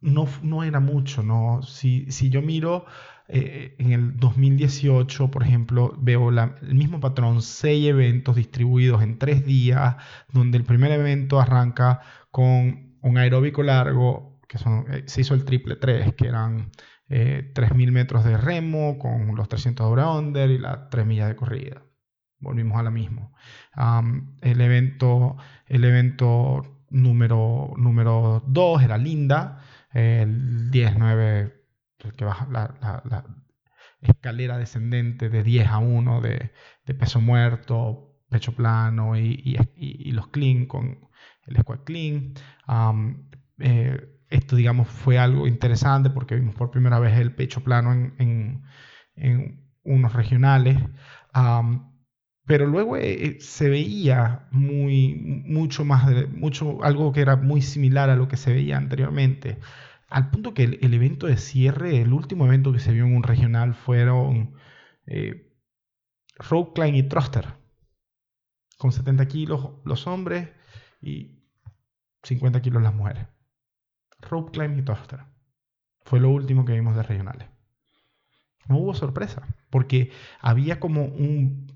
no, 0.00 0.26
no 0.42 0.62
era 0.64 0.80
mucho, 0.80 1.22
¿no? 1.22 1.62
Si, 1.62 2.10
si 2.10 2.30
yo 2.30 2.42
miro 2.42 2.86
eh, 3.28 3.74
en 3.78 3.92
el 3.92 4.16
2018, 4.18 5.30
por 5.30 5.42
ejemplo, 5.42 5.94
veo 5.98 6.28
el 6.28 6.74
mismo 6.74 7.00
patrón, 7.00 7.40
seis 7.40 7.86
eventos 7.86 8.36
distribuidos 8.36 9.02
en 9.02 9.18
tres 9.18 9.44
días, 9.46 9.96
donde 10.30 10.58
el 10.58 10.64
primer 10.64 10.92
evento 10.92 11.40
arranca 11.40 12.00
con 12.30 12.96
un 13.00 13.18
aeróbico 13.18 13.62
largo, 13.62 14.40
que 14.48 14.58
son, 14.58 14.86
eh, 14.92 15.04
se 15.06 15.22
hizo 15.22 15.34
el 15.34 15.44
triple 15.44 15.76
3, 15.76 16.14
que 16.14 16.26
eran 16.26 16.70
3.000 17.08 17.88
eh, 17.88 17.90
metros 17.90 18.24
de 18.24 18.36
remo 18.36 18.98
con 18.98 19.34
los 19.36 19.48
300 19.48 19.96
de 19.96 20.02
under 20.04 20.50
y 20.50 20.58
las 20.58 20.90
3 20.90 21.06
millas 21.06 21.28
de 21.28 21.36
corrida. 21.36 21.82
Volvimos 22.38 22.78
a 22.78 22.82
la 22.82 22.90
misma. 22.90 23.30
el 24.42 24.60
evento, 24.60 25.36
el 25.66 25.84
evento 25.84 26.84
número, 26.90 27.74
número 27.76 28.42
2 28.46 28.82
era 28.82 28.98
Linda, 28.98 29.62
el 29.92 30.70
10-9 30.70 31.52
el 32.04 32.12
que 32.12 32.24
baja 32.24 32.46
la, 32.50 33.24
escalera 34.00 34.58
descendente 34.58 35.30
de 35.30 35.42
10 35.42 35.66
a 35.68 35.78
1 35.78 36.20
de, 36.20 36.52
peso 36.98 37.20
muerto, 37.20 38.18
pecho 38.28 38.54
plano 38.54 39.16
y, 39.16 39.56
los 40.12 40.28
clean 40.28 40.66
con 40.66 41.08
el 41.46 41.56
squat 41.56 41.84
clean. 41.84 42.34
Eh, 43.58 44.13
esto, 44.30 44.56
digamos, 44.56 44.88
fue 44.88 45.18
algo 45.18 45.46
interesante 45.46 46.10
porque 46.10 46.34
vimos 46.36 46.54
por 46.54 46.70
primera 46.70 46.98
vez 46.98 47.18
el 47.18 47.34
pecho 47.34 47.62
plano 47.62 47.92
en, 47.92 48.64
unos 49.84 50.12
regionales. 50.12 50.78
pero 52.46 52.66
luego 52.66 52.96
eh, 52.96 53.38
se 53.40 53.68
veía 53.68 54.48
muy, 54.50 55.14
mucho 55.46 55.84
más, 55.84 56.06
mucho, 56.30 56.82
algo 56.84 57.12
que 57.12 57.20
era 57.20 57.36
muy 57.36 57.62
similar 57.62 58.10
a 58.10 58.16
lo 58.16 58.28
que 58.28 58.36
se 58.36 58.52
veía 58.52 58.76
anteriormente. 58.76 59.58
Al 60.08 60.30
punto 60.30 60.54
que 60.54 60.64
el, 60.64 60.94
evento 60.94 61.26
de 61.26 61.36
cierre, 61.36 62.00
el 62.00 62.12
último 62.12 62.46
evento 62.46 62.72
que 62.72 62.78
se 62.80 62.92
vio 62.92 63.04
en 63.04 63.16
un 63.16 63.22
regional 63.22 63.74
fueron 63.74 64.54
eh, 65.06 65.52
Klein 66.74 66.94
y 66.94 67.02
Thruster. 67.08 67.54
Con 68.78 68.92
70 68.92 69.26
kilos 69.28 69.70
los 69.84 70.06
hombres 70.06 70.50
y 71.00 71.42
50 72.22 72.60
kilos 72.62 72.82
las 72.82 72.94
mujeres. 72.94 73.33
Rope 74.28 74.52
Climb 74.52 74.78
y 74.78 74.82
Thruster. 74.82 75.20
Fue 76.02 76.20
lo 76.20 76.30
último 76.30 76.64
que 76.64 76.72
vimos 76.72 76.96
de 76.96 77.02
regionales. 77.02 77.48
No 78.68 78.78
hubo 78.78 78.94
sorpresa, 78.94 79.42
porque 79.70 80.10
había 80.40 80.80
como 80.80 81.04
un... 81.04 81.72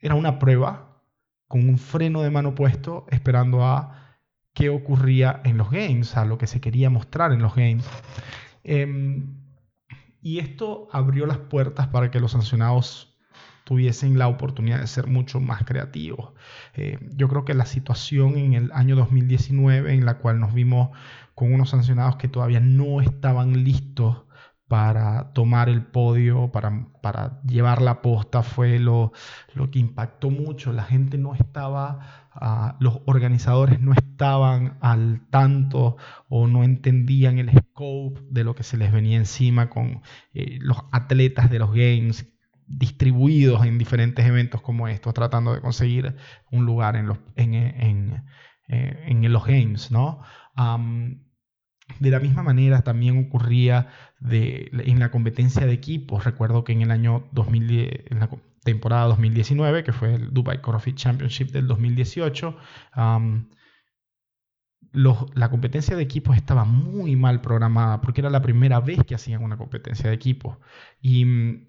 Era 0.00 0.14
una 0.14 0.38
prueba 0.38 1.02
con 1.46 1.68
un 1.68 1.78
freno 1.78 2.22
de 2.22 2.30
mano 2.30 2.54
puesto 2.54 3.06
esperando 3.10 3.64
a 3.64 4.18
qué 4.54 4.68
ocurría 4.68 5.40
en 5.44 5.58
los 5.58 5.70
games, 5.70 6.16
a 6.16 6.24
lo 6.24 6.38
que 6.38 6.46
se 6.46 6.60
quería 6.60 6.90
mostrar 6.90 7.32
en 7.32 7.42
los 7.42 7.54
games. 7.54 7.88
Em, 8.64 9.36
y 10.20 10.38
esto 10.38 10.88
abrió 10.92 11.26
las 11.26 11.38
puertas 11.38 11.88
para 11.88 12.10
que 12.10 12.20
los 12.20 12.32
sancionados 12.32 13.12
tuviesen 13.64 14.18
la 14.18 14.28
oportunidad 14.28 14.80
de 14.80 14.86
ser 14.86 15.06
mucho 15.06 15.40
más 15.40 15.64
creativos. 15.64 16.32
Eh, 16.74 16.98
yo 17.14 17.28
creo 17.28 17.44
que 17.44 17.54
la 17.54 17.66
situación 17.66 18.36
en 18.36 18.54
el 18.54 18.72
año 18.72 18.96
2019 18.96 19.94
en 19.94 20.04
la 20.04 20.18
cual 20.18 20.40
nos 20.40 20.52
vimos 20.52 20.90
con 21.42 21.52
unos 21.52 21.70
sancionados 21.70 22.14
que 22.14 22.28
todavía 22.28 22.60
no 22.60 23.00
estaban 23.00 23.64
listos 23.64 24.26
para 24.68 25.32
tomar 25.32 25.68
el 25.68 25.84
podio, 25.84 26.52
para, 26.52 26.86
para 27.02 27.42
llevar 27.42 27.82
la 27.82 28.00
posta, 28.00 28.44
fue 28.44 28.78
lo, 28.78 29.10
lo, 29.52 29.68
que 29.72 29.80
impactó 29.80 30.30
mucho. 30.30 30.72
La 30.72 30.84
gente 30.84 31.18
no 31.18 31.34
estaba, 31.34 32.28
ah, 32.32 32.76
los 32.78 33.00
organizadores 33.06 33.80
no 33.80 33.92
estaban 33.92 34.78
al 34.82 35.26
tanto 35.30 35.96
o 36.28 36.46
no 36.46 36.62
entendían 36.62 37.40
el 37.40 37.50
scope 37.50 38.20
de 38.30 38.44
lo 38.44 38.54
que 38.54 38.62
se 38.62 38.76
les 38.76 38.92
venía 38.92 39.16
encima 39.16 39.68
con 39.68 40.00
eh, 40.34 40.58
los 40.60 40.78
atletas 40.92 41.50
de 41.50 41.58
los 41.58 41.70
Games 41.70 42.32
distribuidos 42.68 43.66
en 43.66 43.78
diferentes 43.78 44.24
eventos 44.24 44.60
como 44.60 44.86
estos, 44.86 45.12
tratando 45.12 45.54
de 45.54 45.60
conseguir 45.60 46.14
un 46.52 46.66
lugar 46.66 46.94
en 46.94 47.08
los, 47.08 47.18
en, 47.34 47.54
en, 47.54 48.24
eh, 48.68 49.06
en 49.08 49.32
los 49.32 49.44
Games, 49.44 49.90
¿no? 49.90 50.22
De 51.98 52.10
la 52.10 52.20
misma 52.20 52.42
manera 52.42 52.82
también 52.82 53.26
ocurría 53.26 53.88
en 54.30 54.98
la 54.98 55.10
competencia 55.10 55.66
de 55.66 55.72
equipos. 55.72 56.24
Recuerdo 56.24 56.64
que 56.64 56.72
en 56.72 56.82
el 56.82 56.90
año 56.90 57.28
2010, 57.32 58.10
en 58.10 58.20
la 58.20 58.30
temporada 58.62 59.06
2019, 59.06 59.84
que 59.84 59.92
fue 59.92 60.14
el 60.14 60.32
Dubai 60.32 60.60
CrossFit 60.60 60.96
Championship 60.96 61.50
del 61.50 61.66
2018, 61.66 62.56
la 64.92 65.50
competencia 65.50 65.96
de 65.96 66.02
equipos 66.02 66.36
estaba 66.36 66.64
muy 66.64 67.16
mal 67.16 67.40
programada 67.40 68.00
porque 68.00 68.20
era 68.20 68.30
la 68.30 68.42
primera 68.42 68.80
vez 68.80 69.00
que 69.04 69.14
hacían 69.14 69.42
una 69.42 69.56
competencia 69.56 70.08
de 70.08 70.14
equipos. 70.14 70.58
Y 71.00 71.24
mm, 71.24 71.66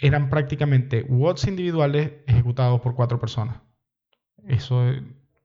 eran 0.00 0.30
prácticamente 0.30 1.04
watts 1.08 1.46
individuales 1.46 2.12
ejecutados 2.26 2.80
por 2.80 2.94
cuatro 2.96 3.20
personas. 3.20 3.60
Eso 4.46 4.82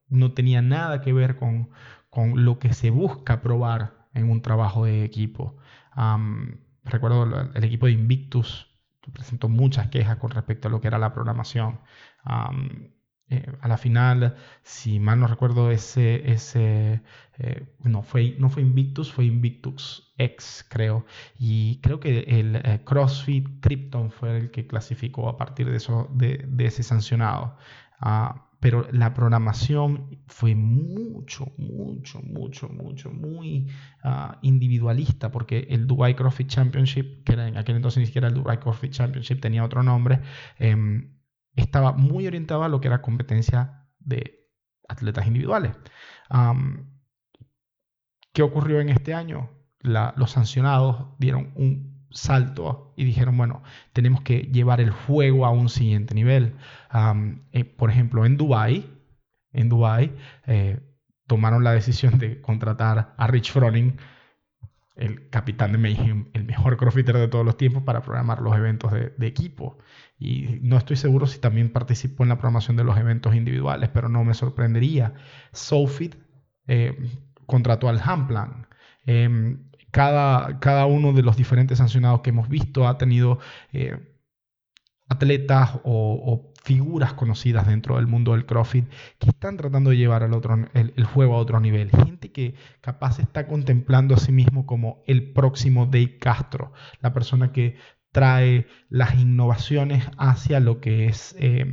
no 0.08 0.32
tenía 0.32 0.62
nada 0.62 1.00
que 1.00 1.12
ver 1.12 1.36
con 1.36 1.70
lo 2.34 2.58
que 2.58 2.72
se 2.72 2.90
busca 2.90 3.40
probar 3.40 3.99
en 4.14 4.30
un 4.30 4.42
trabajo 4.42 4.84
de 4.84 5.04
equipo. 5.04 5.56
recuerdo 6.84 7.50
el 7.54 7.64
equipo 7.64 7.86
de 7.86 7.92
Invictus 7.92 8.70
presentó 9.12 9.48
muchas 9.48 9.88
quejas 9.88 10.16
con 10.18 10.30
respecto 10.30 10.68
a 10.68 10.70
lo 10.70 10.80
que 10.80 10.88
era 10.88 10.98
la 10.98 11.12
programación. 11.12 11.80
Eh, 13.32 13.46
a 13.60 13.68
la 13.68 13.78
final, 13.78 14.34
si 14.64 14.98
mal 14.98 15.20
no 15.20 15.28
recuerdo, 15.28 15.70
ese, 15.70 16.32
ese 16.32 17.00
eh, 17.38 17.76
no, 17.84 18.02
fue, 18.02 18.34
no 18.40 18.50
fue 18.50 18.62
Invictus, 18.62 19.12
fue 19.12 19.24
Invictus 19.24 20.12
X, 20.18 20.66
creo. 20.68 21.06
Y 21.38 21.80
creo 21.80 22.00
que 22.00 22.20
el 22.26 22.56
eh, 22.56 22.80
CrossFit 22.84 23.60
Krypton 23.60 24.10
fue 24.10 24.36
el 24.36 24.50
que 24.50 24.66
clasificó 24.66 25.28
a 25.28 25.36
partir 25.36 25.70
de, 25.70 25.76
eso, 25.76 26.08
de, 26.12 26.44
ese 26.58 26.82
sancionado. 26.82 27.56
Ah, 28.00 28.49
pero 28.60 28.86
la 28.92 29.14
programación 29.14 30.22
fue 30.26 30.54
mucho, 30.54 31.46
mucho, 31.56 32.20
mucho, 32.22 32.68
mucho, 32.68 33.10
muy 33.10 33.68
ah, 34.04 34.38
individualista, 34.42 35.30
porque 35.30 35.66
el 35.70 35.86
Dubai 35.86 36.14
CrossFit 36.14 36.48
Championship, 36.48 37.24
que 37.24 37.32
en 37.32 37.56
aquel 37.56 37.76
entonces 37.76 38.00
ni 38.00 38.06
siquiera 38.06 38.28
el 38.28 38.34
Dubai 38.34 38.60
CrossFit 38.60 38.92
Championship 38.92 39.40
tenía 39.40 39.64
otro 39.64 39.82
nombre, 39.82 40.20
em, 40.58 41.18
estaba 41.56 41.92
muy 41.92 42.26
orientado 42.26 42.62
a 42.62 42.68
lo 42.68 42.80
que 42.80 42.88
era 42.88 43.00
competencia 43.02 43.88
de 43.98 44.46
atletas 44.88 45.26
individuales. 45.26 45.72
¿Qué 48.32 48.42
ocurrió 48.42 48.80
en 48.80 48.90
este 48.90 49.14
año? 49.14 49.50
los 49.82 50.30
sancionados 50.30 51.06
dieron 51.18 51.52
un 51.54 51.89
salto 52.10 52.92
y 52.96 53.04
dijeron, 53.04 53.36
bueno, 53.36 53.62
tenemos 53.92 54.22
que 54.22 54.40
llevar 54.52 54.80
el 54.80 54.90
juego 54.90 55.46
a 55.46 55.50
un 55.50 55.68
siguiente 55.68 56.14
nivel. 56.14 56.56
Eh, 57.52 57.64
por 57.64 57.90
ejemplo, 57.90 58.26
en 58.26 58.36
Dubai, 58.36 58.86
en 59.52 59.68
Dubai 59.68 60.12
eh, 60.46 60.80
tomaron 61.26 61.64
la 61.64 61.72
decisión 61.72 62.18
de 62.18 62.40
contratar 62.40 63.14
a 63.16 63.26
Rich 63.26 63.52
Froning, 63.52 63.96
el 64.96 65.30
capitán 65.30 65.72
de 65.72 65.78
Mayhem, 65.78 66.26
el 66.34 66.44
mejor 66.44 66.76
crossfitter 66.76 67.16
de 67.16 67.28
todos 67.28 67.44
los 67.44 67.56
tiempos, 67.56 67.82
para 67.84 68.02
programar 68.02 68.42
los 68.42 68.54
eventos 68.56 68.92
de, 68.92 69.26
equipo. 69.26 69.78
Y 70.18 70.58
no 70.62 70.76
estoy 70.76 70.96
seguro 70.96 71.26
si 71.26 71.38
también 71.38 71.72
participó 71.72 72.24
en 72.24 72.28
la 72.28 72.36
programación 72.36 72.76
de 72.76 72.84
los 72.84 72.98
eventos 72.98 73.34
individuales, 73.34 73.88
pero 73.94 74.08
no 74.08 74.24
me 74.24 74.34
sorprendería. 74.34 75.14
Sofit 75.52 76.16
eh, 76.66 76.98
contrató 77.46 77.88
al 77.88 78.00
Hamplan. 78.04 78.66
Em, 79.92 80.58
cada, 80.58 80.86
uno 80.86 81.12
de 81.12 81.22
los 81.22 81.36
diferentes 81.36 81.78
sancionados 81.78 82.20
que 82.20 82.30
hemos 82.30 82.48
visto 82.48 82.86
ha 82.86 82.98
tenido 82.98 83.38
eh, 83.72 83.98
atletas 85.08 85.80
o, 85.84 86.46
figuras 86.62 87.14
conocidas 87.14 87.66
dentro 87.66 87.96
del 87.96 88.06
mundo 88.06 88.32
del 88.32 88.44
CrossFit 88.44 88.86
que 89.18 89.30
están 89.30 89.56
tratando 89.56 89.90
de 89.90 89.96
llevar 89.96 90.22
el, 90.22 90.34
otro, 90.34 90.68
el, 90.74 91.04
juego 91.04 91.34
a 91.34 91.38
otro 91.38 91.58
nivel. 91.58 91.90
Gente 91.90 92.32
que 92.32 92.54
capaz 92.82 93.18
está 93.18 93.46
contemplando 93.46 94.14
a 94.14 94.18
sí 94.18 94.30
mismo 94.30 94.66
como 94.66 95.02
el 95.06 95.32
próximo 95.32 95.86
Dave 95.86 96.18
Castro, 96.18 96.74
la 97.00 97.14
persona 97.14 97.50
que 97.50 97.76
trae 98.12 98.66
las 98.90 99.14
innovaciones 99.14 100.04
hacia 100.18 100.60
lo 100.60 100.80
que 100.80 101.06
es 101.06 101.34
eh, 101.38 101.64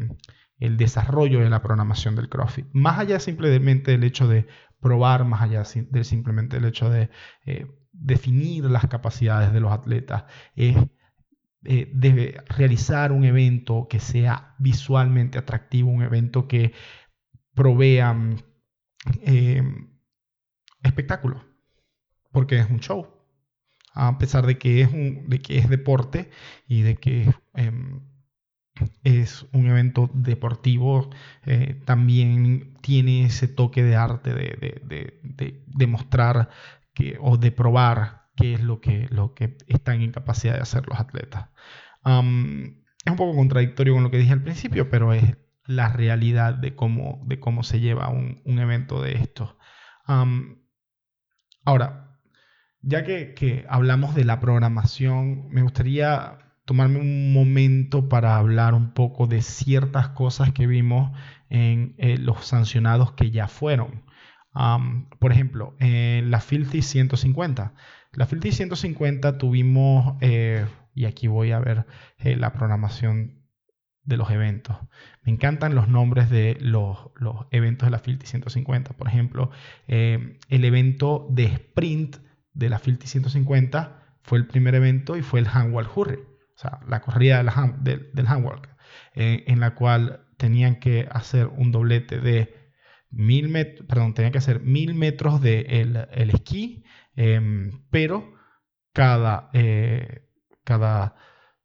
el 0.57 0.77
desarrollo 0.77 1.41
de 1.41 1.49
la 1.49 1.61
programación 1.61 2.15
del 2.15 2.29
CrossFit. 2.29 2.67
Más 2.71 2.97
allá 2.97 3.19
simplemente 3.19 3.91
del 3.91 4.05
hecho 4.05 4.29
de 4.29 4.47
probar, 4.79 5.25
más 5.25 5.41
allá 5.41 5.65
simplemente 5.65 6.57
el 6.57 6.65
hecho 6.65 6.89
de 6.89 7.09
eh, 7.45 7.67
definir 7.99 8.65
las 8.65 8.87
capacidades 8.87 9.53
de 9.53 9.59
los 9.59 9.71
atletas, 9.71 10.25
es 10.55 10.77
eh, 11.65 12.41
realizar 12.47 13.11
un 13.11 13.23
evento 13.25 13.87
que 13.89 13.99
sea 13.99 14.55
visualmente 14.59 15.37
atractivo, 15.37 15.91
un 15.91 16.03
evento 16.03 16.47
que 16.47 16.73
provea 17.53 18.15
eh, 19.23 19.63
espectáculo, 20.83 21.43
porque 22.31 22.59
es 22.59 22.69
un 22.69 22.79
show. 22.79 23.07
A 23.93 24.17
pesar 24.19 24.45
de 24.45 24.57
que 24.57 24.81
es, 24.81 24.93
un, 24.93 25.27
de 25.27 25.39
que 25.39 25.57
es 25.57 25.69
deporte 25.69 26.29
y 26.67 26.83
de 26.83 26.95
que 26.95 27.33
em, 27.55 28.01
es 29.03 29.45
un 29.53 29.67
evento 29.67 30.09
deportivo, 30.13 31.09
eh, 31.45 31.81
también 31.85 32.75
tiene 32.81 33.25
ese 33.25 33.47
toque 33.47 33.83
de 33.83 33.95
arte 33.95 34.33
de, 34.33 35.63
demostrar 35.65 36.49
o 37.19 37.37
de 37.37 37.51
probar 37.51 38.27
qué 38.35 38.53
es 38.53 38.61
lo 38.61 38.81
que, 38.81 39.07
lo 39.09 39.33
que 39.33 39.57
están 39.67 40.01
en 40.01 40.11
capacidad 40.11 40.53
de 40.53 40.61
hacer 40.61 40.87
los 40.87 40.99
atletas. 40.99 41.47
es 42.03 43.11
un 43.11 43.17
poco 43.17 43.35
contradictorio 43.35 43.93
con 43.93 44.03
lo 44.03 44.11
que 44.11 44.17
dije 44.17 44.33
al 44.33 44.43
principio, 44.43 44.89
pero 44.89 45.13
es 45.13 45.37
la 45.65 45.89
realidad 45.89 46.53
de 46.53 46.75
cómo, 46.75 47.21
de 47.25 47.39
cómo 47.39 47.63
se 47.63 47.79
lleva 47.79 48.09
un, 48.09 48.41
evento 48.45 49.01
de 49.01 49.13
estos. 49.13 49.55
ahora, 51.65 52.19
ya 52.81 53.03
que, 53.03 53.33
que 53.33 53.65
hablamos 53.69 54.15
de 54.15 54.23
la 54.23 54.39
programación, 54.39 55.49
me 55.49 55.61
gustaría 55.61 56.39
tomarme 56.67 56.99
un 56.99 57.31
momento 57.31 58.09
para 58.09 58.35
hablar 58.35 58.73
un 58.73 58.91
poco 58.91 59.25
de 59.25 59.41
ciertas 59.41 60.09
cosas 60.09 60.51
que 60.51 60.67
vimos 60.67 61.17
en 61.49 61.95
eh, 61.97 62.17
los 62.17 62.45
sancionados 62.45 63.13
que 63.13 63.31
ya 63.31 63.47
fueron. 63.47 64.03
Por 65.19 65.31
ejemplo, 65.31 65.75
en 65.79 66.31
la 66.31 66.39
Filthy 66.39 66.81
150. 66.81 67.73
La 68.13 68.25
Filthy 68.25 68.51
150 68.51 69.37
tuvimos, 69.37 70.15
eh, 70.21 70.65
y 70.95 71.05
aquí 71.05 71.27
voy 71.27 71.51
a 71.51 71.59
ver 71.59 71.85
eh, 72.17 72.35
la 72.35 72.53
programación 72.53 73.43
de 74.03 74.17
los 74.17 74.31
eventos. 74.31 74.77
Me 75.23 75.31
encantan 75.31 75.75
los 75.75 75.87
nombres 75.89 76.29
de 76.29 76.57
los, 76.61 76.97
eventos 77.51 77.87
de 77.87 77.91
la 77.91 77.99
Filthy 77.99 78.25
150. 78.25 78.93
Por 78.93 79.07
ejemplo, 79.07 79.51
el 79.87 80.39
evento 80.49 81.27
de 81.29 81.45
sprint 81.45 82.17
de 82.53 82.69
la 82.69 82.79
Filthy 82.79 83.07
150 83.07 84.01
fue 84.21 84.37
el 84.37 84.47
primer 84.47 84.75
evento 84.75 85.17
y 85.17 85.21
fue 85.21 85.41
el 85.41 85.47
Handwall 85.47 85.87
Hurry 85.93 86.19
o 86.57 86.59
sea, 86.59 86.79
la 86.87 87.01
corrida 87.01 87.43
del, 87.43 88.27
handwalk, 88.27 88.67
eh, 89.13 89.43
en 89.45 89.59
la 89.59 89.75
cual 89.75 90.25
tenían 90.37 90.79
que 90.79 91.07
hacer 91.11 91.47
un 91.47 91.71
doblete 91.71 92.19
de 92.19 92.56
mil 93.17 93.49
metros, 93.49 93.87
tenían 94.13 94.31
que 94.31 94.37
hacer 94.37 94.61
mil 94.61 94.93
metros 94.95 95.41
de 95.41 95.61
el, 95.81 96.29
esquí, 96.29 96.83
em, 97.15 97.83
pero 97.89 98.33
cada, 98.93 99.49
eh, 99.53 100.29
cada 100.63 101.15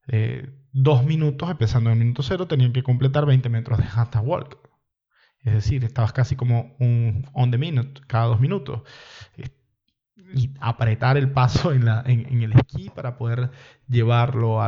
eh, 0.08 0.50
dos 0.72 1.04
minutos, 1.04 1.50
empezando 1.50 1.90
en 1.90 1.98
el 1.98 2.04
minuto 2.04 2.22
cero, 2.22 2.46
tenían 2.46 2.72
que 2.72 2.82
completar 2.82 3.26
20 3.26 3.48
metros 3.48 3.78
de 3.78 3.84
handstand 3.84 4.26
walk. 4.26 4.58
Es 5.40 5.54
decir, 5.54 5.84
estabas 5.84 6.12
casi 6.12 6.36
como 6.36 6.76
un 6.78 7.26
on 7.34 7.50
the 7.50 7.58
minute, 7.58 8.00
cada 8.06 8.26
dos 8.26 8.40
minutos 8.40 8.82
y 10.34 10.50
apretar 10.60 11.16
el 11.16 11.30
paso 11.32 11.72
en, 11.72 11.84
la, 11.84 12.02
en, 12.06 12.42
el 12.42 12.52
esquí 12.52 12.90
para 12.90 13.16
poder 13.16 13.50
llevarlo 13.88 14.60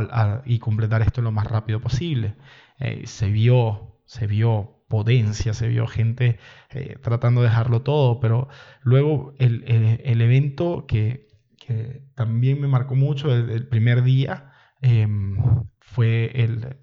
y 0.45 0.59
completar 0.59 1.03
esto 1.03 1.23
lo 1.23 1.33
más 1.33 1.47
rápido 1.47 1.81
posible. 1.81 2.37
Eh, 2.79 3.07
se 3.07 3.31
vio, 3.31 4.01
se 4.05 4.27
vio 4.27 4.84
potencia, 4.89 5.55
se 5.55 5.69
vio 5.69 5.87
gente 5.87 6.39
eh, 6.71 6.97
tratando 7.03 7.41
de 7.43 7.49
dejarlo 7.49 7.83
todo, 7.83 8.21
pero 8.21 8.49
luego 8.83 9.35
el, 9.39 9.65
el, 10.05 10.21
evento 10.21 10.87
que, 10.87 11.29
que, 11.59 12.03
también 12.15 12.61
me 12.61 12.69
marcó 12.69 12.95
mucho 12.95 13.35
el, 13.35 13.67
primer 13.69 14.03
día 14.03 14.53
em, 14.81 15.39
fue 15.81 16.31
el, 16.35 16.77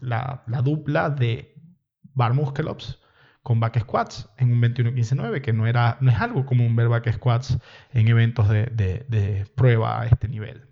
la, 0.00 0.42
la, 0.46 0.62
dupla 0.62 1.10
de 1.10 1.54
Bar 2.02 2.34
Muscle 2.34 2.70
con 3.42 3.60
back 3.60 3.78
squats 3.78 4.28
en 4.38 4.52
un 4.52 4.60
21-15-9, 4.60 5.40
que 5.40 5.52
no, 5.52 5.68
era, 5.68 5.98
no 6.00 6.10
es 6.10 6.20
algo 6.20 6.44
común 6.44 6.74
ver 6.74 6.88
back 6.88 7.12
squats 7.12 7.56
en 7.92 8.08
eventos 8.08 8.48
de, 8.48 9.46
prueba 9.54 10.00
a 10.00 10.06
este 10.06 10.26
nivel. 10.26 10.68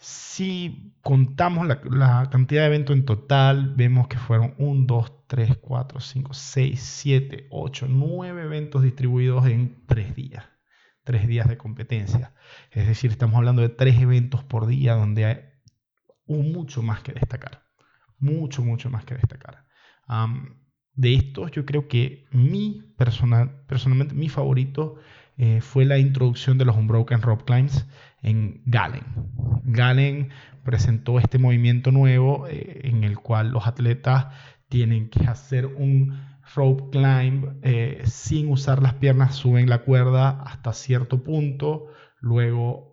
Si 0.00 0.94
contamos 1.02 1.66
la, 1.66 2.28
cantidad 2.30 2.62
de 2.62 2.68
eventos 2.68 2.96
en 2.96 3.04
total, 3.04 3.74
vemos 3.76 4.08
que 4.08 4.18
fueron 4.18 4.54
1, 4.58 4.86
2, 4.86 5.26
3, 5.28 5.58
4, 5.60 6.00
5, 6.00 6.34
6, 6.34 6.80
7, 6.80 7.46
8, 7.50 7.86
9 7.88 8.42
eventos 8.42 8.82
distribuidos 8.82 9.46
en 9.46 9.84
3 9.86 10.16
días. 10.16 10.44
3 11.04 11.28
días 11.28 11.48
de 11.48 11.58
competencia. 11.58 12.34
Es 12.70 12.88
decir, 12.88 13.10
estamos 13.10 13.36
hablando 13.36 13.62
de 13.62 13.68
3 13.68 14.00
eventos 14.00 14.42
por 14.42 14.66
día 14.66 14.94
donde 14.94 15.24
hay 15.26 15.40
mucho 16.26 16.82
más 16.82 17.02
que 17.02 17.12
destacar. 17.12 17.62
Mucho, 18.18 18.62
mucho 18.62 18.90
más 18.90 19.04
que 19.04 19.14
destacar 19.14 19.66
de 20.94 21.14
estos, 21.14 21.50
yo 21.52 21.64
creo 21.64 21.88
que 21.88 22.26
mi 22.30 22.92
personal, 22.96 23.62
personalmente 23.66 24.14
mi 24.14 24.28
favorito 24.28 24.96
eh, 25.38 25.60
fue 25.60 25.84
la 25.84 25.98
introducción 25.98 26.58
de 26.58 26.64
los 26.64 26.76
Unbroken 26.76 27.22
Rope 27.22 27.44
Climbs 27.44 27.86
en 28.22 28.62
Galen. 28.66 29.04
Galen 29.64 30.30
presentó 30.64 31.18
este 31.18 31.38
movimiento 31.38 31.92
nuevo 31.92 32.46
eh, 32.48 32.80
en 32.84 33.04
el 33.04 33.18
cual 33.18 33.50
los 33.50 33.66
atletas 33.66 34.26
tienen 34.68 35.10
que 35.10 35.26
hacer 35.26 35.66
un 35.66 36.20
rope 36.54 36.90
climb 36.90 37.58
eh, 37.62 38.02
sin 38.04 38.50
usar 38.50 38.82
las 38.82 38.94
piernas, 38.94 39.34
suben 39.34 39.68
la 39.68 39.82
cuerda 39.82 40.42
hasta 40.42 40.72
cierto 40.72 41.22
punto, 41.22 41.86
luego 42.20 42.92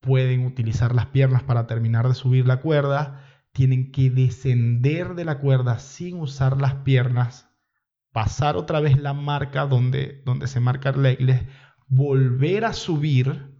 pueden 0.00 0.46
utilizar 0.46 0.94
las 0.94 1.06
piernas 1.06 1.42
para 1.44 1.66
terminar 1.66 2.08
de 2.08 2.14
subir 2.14 2.46
la 2.46 2.60
cuerda 2.60 3.22
tienen 3.52 3.92
que 3.92 4.10
descender 4.10 5.14
de 5.14 5.24
la 5.24 5.38
cuerda 5.38 5.78
sin 5.78 6.20
usar 6.20 6.60
las 6.60 6.76
piernas, 6.76 7.50
pasar 8.12 8.56
otra 8.56 8.80
vez 8.80 8.98
la 8.98 9.12
marca 9.12 9.66
donde, 9.66 10.22
donde 10.24 10.46
se 10.46 10.60
marca 10.60 10.90
el 10.90 11.02
legless, 11.02 11.42
volver 11.86 12.64
a 12.64 12.72
subir 12.72 13.51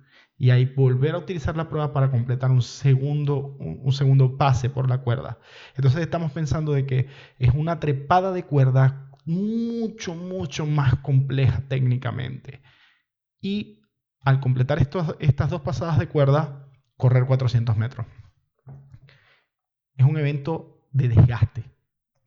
y 0.43 0.51
ahí 0.51 0.65
volver 0.65 1.15
a 1.15 1.19
utilizar 1.19 1.57
la 1.57 1.69
prueba 1.69 1.93
para 1.93 2.11
completar 2.11 2.51
un 2.51 2.63
segundo, 2.63 3.55
un, 3.61 3.93
segundo 3.93 4.37
pase 4.37 4.69
por 4.69 4.89
la 4.89 4.99
cuerda. 4.99 5.39
Entonces 5.77 6.01
estamos 6.01 6.33
pensando 6.33 6.73
de 6.73 6.85
que 6.85 7.07
es 7.39 7.55
una 7.55 7.79
trepada 7.79 8.33
de 8.33 8.43
cuerda 8.45 9.09
mucho, 9.25 10.17
mucho 10.17 10.67
más 10.67 10.97
compleja 10.97 11.63
técnicamente. 11.69 12.61
Y 13.41 13.83
al 14.21 14.41
completar 14.41 14.81
estas 14.81 15.49
dos 15.49 15.61
pasadas 15.61 16.01
de 16.01 16.09
cuerda, 16.09 16.67
correr 16.97 17.25
400 17.25 17.77
metros 17.77 18.05
es 19.95 20.05
un 20.05 20.19
evento 20.19 20.89
de 20.91 21.07
desgaste, 21.07 21.71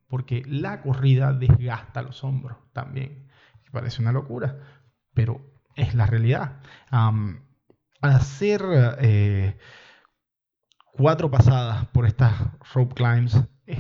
porque 0.08 0.42
la 0.48 0.82
corrida 0.82 1.34
desgasta 1.34 2.02
los 2.02 2.24
hombros 2.24 2.56
también. 2.72 3.28
Parece 3.74 4.02
una 4.02 4.14
locura, 4.14 4.58
pero 5.14 5.42
es 5.76 5.96
la 5.96 6.06
realidad. 6.06 6.62
Hacer 8.14 8.64
eh, 9.00 9.58
cuatro 10.94 11.30
pasadas 11.30 11.88
por 11.88 12.06
estas 12.06 12.34
rope 12.74 12.96
climbs 12.96 13.42
es 13.66 13.80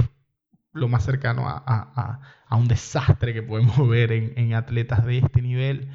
lo 0.74 0.88
más 0.88 1.04
cercano 1.04 1.44
a, 1.48 2.20
un 2.52 2.68
desastre 2.68 3.34
que 3.34 3.44
podemos 3.44 3.88
ver 3.90 4.12
en, 4.12 4.54
atletas 4.54 5.06
de 5.06 5.20
este 5.20 5.42
nivel 5.42 5.90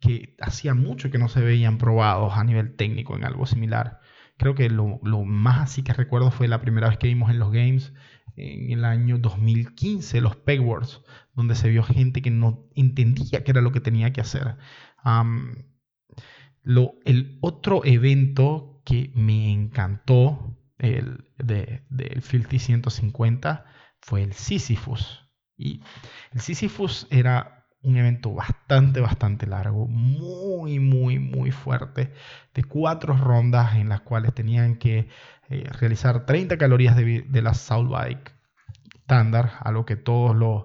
que 0.00 0.36
hacía 0.40 0.74
mucho 0.74 1.10
que 1.10 1.18
no 1.18 1.28
se 1.28 1.40
veían 1.40 1.78
probados 1.78 2.36
a 2.36 2.44
nivel 2.44 2.76
técnico 2.76 3.16
en 3.16 3.24
algo 3.24 3.46
similar. 3.46 4.00
Creo 4.36 4.54
que 4.54 4.68
lo, 4.68 5.00
más 5.24 5.60
así 5.62 5.82
que 5.82 5.94
recuerdo 5.94 6.30
fue 6.30 6.48
la 6.48 6.60
primera 6.60 6.88
vez 6.88 6.98
que 6.98 7.08
vimos 7.08 7.30
en 7.30 7.38
los 7.38 7.50
games 7.50 7.94
en 8.36 8.70
el 8.70 8.84
año 8.84 9.18
2015, 9.18 10.20
los 10.20 10.36
Pegwords, 10.36 11.02
donde 11.34 11.54
se 11.54 11.70
vio 11.70 11.82
gente 11.82 12.20
que 12.20 12.30
no 12.30 12.68
entendía 12.74 13.42
qué 13.42 13.50
era 13.50 13.62
lo 13.62 13.72
que 13.72 13.80
tenía 13.80 14.12
que 14.12 14.20
hacer. 14.20 14.56
Lo, 16.66 16.94
el 17.04 17.38
otro 17.42 17.84
evento 17.84 18.82
que 18.84 19.12
me 19.14 19.52
encantó 19.52 20.58
el, 20.78 21.30
de, 21.38 21.86
del 21.90 22.22
Filthy 22.22 22.58
150 22.58 23.64
fue 24.00 24.24
el 24.24 24.32
Sisyphus. 24.32 25.30
Y 25.56 25.80
el 26.32 26.40
Sisyphus 26.40 27.06
era 27.10 27.68
un 27.82 27.96
evento 27.96 28.34
bastante, 28.34 29.00
bastante 29.00 29.46
largo, 29.46 29.86
muy, 29.86 30.80
muy, 30.80 31.20
muy 31.20 31.52
fuerte, 31.52 32.12
de 32.52 32.64
cuatro 32.64 33.16
rondas 33.16 33.76
en 33.76 33.88
las 33.88 34.00
cuales 34.00 34.34
tenían 34.34 34.76
que 34.76 35.08
eh, 35.48 35.70
realizar 35.78 36.26
30 36.26 36.58
calorías 36.58 36.96
de, 36.96 37.42
la 37.42 37.54
South 37.54 37.88
Bike 37.88 38.34
estándar, 38.96 39.52
algo 39.60 39.86
que 39.86 39.94
todos 39.94 40.34
los, 40.34 40.64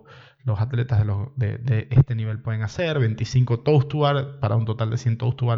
atletas 0.58 1.06
de, 1.36 1.88
este 1.92 2.16
nivel 2.16 2.42
pueden 2.42 2.64
hacer, 2.64 3.00
25 3.00 3.62
toast 3.62 3.90
to 3.90 4.40
para 4.40 4.56
un 4.56 4.66
total 4.66 4.90
de 4.90 4.98
100 4.98 5.18
toast 5.18 5.38
to 5.38 5.52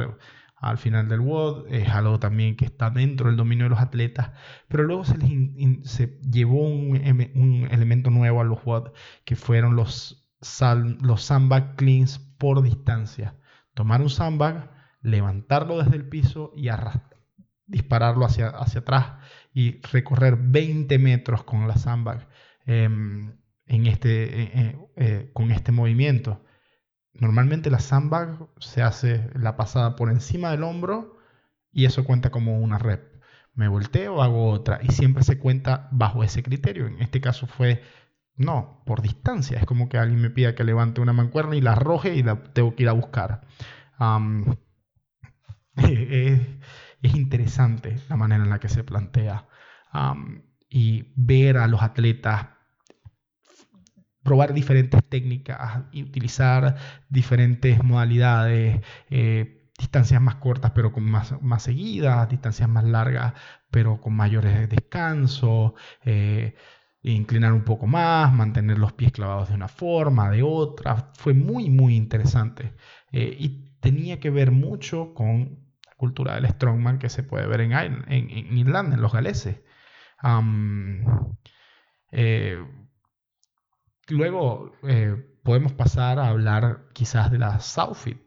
al 0.63 0.78
final 0.78 1.10
del 1.10 1.19
WOD, 1.19 1.67
es 1.74 1.89
algo 1.89 2.19
también 2.19 2.56
que 2.56 2.63
está 2.63 2.89
dentro 2.89 3.28
del 3.28 3.36
dominio 3.36 3.65
de 3.65 3.72
los 3.72 3.82
atletas, 3.82 4.32
pero 4.69 4.84
luego 4.84 5.04
se, 5.04 5.17
les 5.17 5.89
se 5.89 6.22
llevó 6.22 6.62
un, 6.62 6.96
un, 7.36 7.67
elemento 7.69 8.10
nuevo 8.10 8.39
a 8.39 8.46
los 8.46 8.63
WOD, 8.63 8.91
que 9.26 9.36
fueron 9.36 9.76
los 9.76 10.24
los 11.02 11.24
sandbag 11.24 11.76
cleans 11.76 12.19
por 12.38 12.62
distancia. 12.62 13.36
Tomar 13.74 14.02
un 14.02 14.10
sandbag, 14.10 14.72
levantarlo 15.02 15.82
desde 15.82 15.96
el 15.96 16.08
piso 16.08 16.52
y 16.56 16.69
dispararlo 17.65 18.26
hacia, 18.26 18.50
hacia 18.50 18.82
atrás 18.82 19.13
y 19.54 19.82
recorrer 19.82 20.38
20 20.38 20.98
metros 21.00 21.43
con 21.43 21.67
la 21.67 21.76
sandbag. 21.76 22.28
Em, 22.65 23.38
en 23.65 23.88
este, 23.88 24.23
eh, 24.23 24.52
eh, 24.54 24.78
eh, 24.95 25.30
con 25.34 25.52
este 25.52 25.71
movimiento. 25.71 26.43
Normalmente 27.13 27.69
la 27.69 27.80
sandbag 27.80 28.47
se 28.60 28.82
hace 28.82 29.30
la 29.36 29.56
pasada 29.56 29.95
por 29.95 30.10
encima 30.10 30.52
del 30.52 30.63
hombro 30.63 31.17
y 31.71 31.86
eso 31.86 32.04
cuenta 32.04 32.32
como 32.32 32.60
una 32.60 32.78
rep. 32.78 33.13
me 33.56 33.67
volteo, 33.67 34.21
hago 34.23 34.49
otra. 34.49 34.80
Y 34.84 34.91
siempre 34.91 35.23
se 35.23 35.38
cuenta 35.39 35.89
bajo 35.91 36.23
ese 36.23 36.43
criterio. 36.43 36.88
En 36.88 37.02
este 37.02 37.21
caso 37.21 37.47
fue, 37.47 37.84
no, 38.36 38.84
por 38.86 39.02
distancia. 39.02 39.60
Es 39.60 39.65
como 39.65 39.89
que 39.89 39.97
alguien 39.97 40.21
me 40.21 40.30
pida 40.32 40.56
que 40.56 40.63
levante 40.63 41.02
una 41.02 41.13
mancuerna 41.13 41.56
y 41.56 41.62
la 41.62 41.73
arroje 41.73 42.15
y 42.15 42.23
la 42.23 42.43
tengo 42.54 42.76
que 42.76 42.84
ir 42.84 42.89
a 42.89 42.93
buscar. 42.93 43.41
es, 45.78 46.39
interesante 47.02 47.97
la 48.10 48.15
manera 48.17 48.43
en 48.43 48.49
la 48.49 48.60
que 48.60 48.69
se 48.69 48.84
plantea. 48.84 49.47
y 50.69 51.13
ver 51.15 51.58
a 51.58 51.67
los 51.67 51.84
atletas 51.84 52.53
probar 54.24 54.54
diferentes 54.54 55.04
técnicas 55.10 55.84
utilizar 55.94 56.76
diferentes 57.10 57.84
modalidades, 57.84 58.82
eh, 59.10 59.70
distancias 59.78 60.22
más 60.22 60.36
cortas 60.36 60.72
pero 60.72 60.92
con 60.94 61.04
más, 61.04 61.42
más 61.42 61.64
seguidas, 61.64 62.30
distancias 62.30 62.70
más 62.70 62.86
largas 62.86 63.34
pero 63.74 64.00
con 64.00 64.14
mayores 64.16 64.70
descansos, 64.70 65.74
eh, 66.06 66.56
inclinar 67.04 67.54
un 67.54 67.64
poco 67.64 67.88
más, 67.88 68.32
mantener 68.34 68.78
los 68.78 68.94
pies 68.94 69.12
clavados 69.12 69.50
de 69.50 69.56
una 69.56 69.68
forma, 69.68 70.30
de 70.30 70.44
otra. 70.44 71.12
Fue 71.18 71.34
muy, 71.34 71.70
muy 71.70 71.96
interesante. 71.96 72.74
Eh, 73.12 73.36
y 73.40 73.74
tenía 73.80 74.20
que 74.20 74.30
ver 74.30 74.52
mucho 74.52 75.14
con 75.16 75.60
la 75.88 75.96
cultura 75.98 76.36
del 76.36 76.48
strongman 76.48 77.00
que 77.00 77.10
se 77.10 77.24
puede 77.24 77.48
ver 77.48 77.62
en, 77.62 78.58
Irlanda, 78.58 78.96
en 78.96 79.02
los 79.02 79.12
galeses. 79.12 79.62
Luego 84.10 84.74
eh, 84.84 85.16
podemos 85.44 85.72
pasar 85.74 86.20
a 86.20 86.28
hablar 86.28 86.88
quizás 86.94 87.32
de 87.32 87.39
la 87.39 87.60
Southfit, 87.60 88.22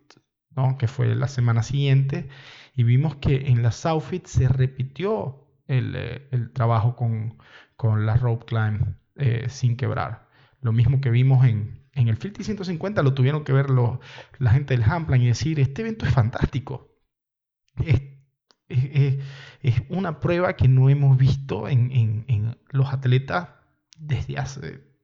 ¿no? 0.50 0.78
que 0.78 0.88
fue 0.88 1.14
la 1.14 1.28
semana 1.28 1.62
siguiente, 1.62 2.28
y 2.74 2.82
vimos 2.82 3.16
que 3.16 3.48
en 3.48 3.62
la 3.62 3.72
Southfit 3.72 4.26
se 4.26 4.48
repitió 4.48 5.46
el, 5.66 5.94
eh, 5.96 6.28
trabajo 6.54 6.96
con, 6.96 8.06
la 8.06 8.16
rope 8.16 8.46
climb 8.46 8.96
eh, 9.16 9.46
sin 9.48 9.76
quebrar. 9.76 10.28
Lo 10.62 10.72
mismo 10.72 11.00
que 11.00 11.10
vimos 11.10 11.44
en, 11.44 11.84
el 11.92 12.16
Filthy 12.16 12.44
150, 12.44 13.02
lo 13.02 13.14
tuvieron 13.14 13.44
que 13.44 13.52
ver 13.52 13.68
la 13.70 14.50
gente 14.50 14.76
del 14.76 14.84
Hamplan 14.84 15.22
y 15.22 15.28
decir, 15.28 15.60
este 15.60 15.82
evento 15.82 16.06
es 16.06 16.12
fantástico. 16.12 16.94
Es, 17.84 18.02
una 19.88 20.18
prueba 20.20 20.56
que 20.56 20.68
no 20.68 20.90
hemos 20.90 21.16
visto 21.16 21.68
en, 21.68 21.90
en 21.92 22.58
los 22.70 22.92
atletas 22.92 23.48
desde 23.96 24.38
hace 24.38 24.95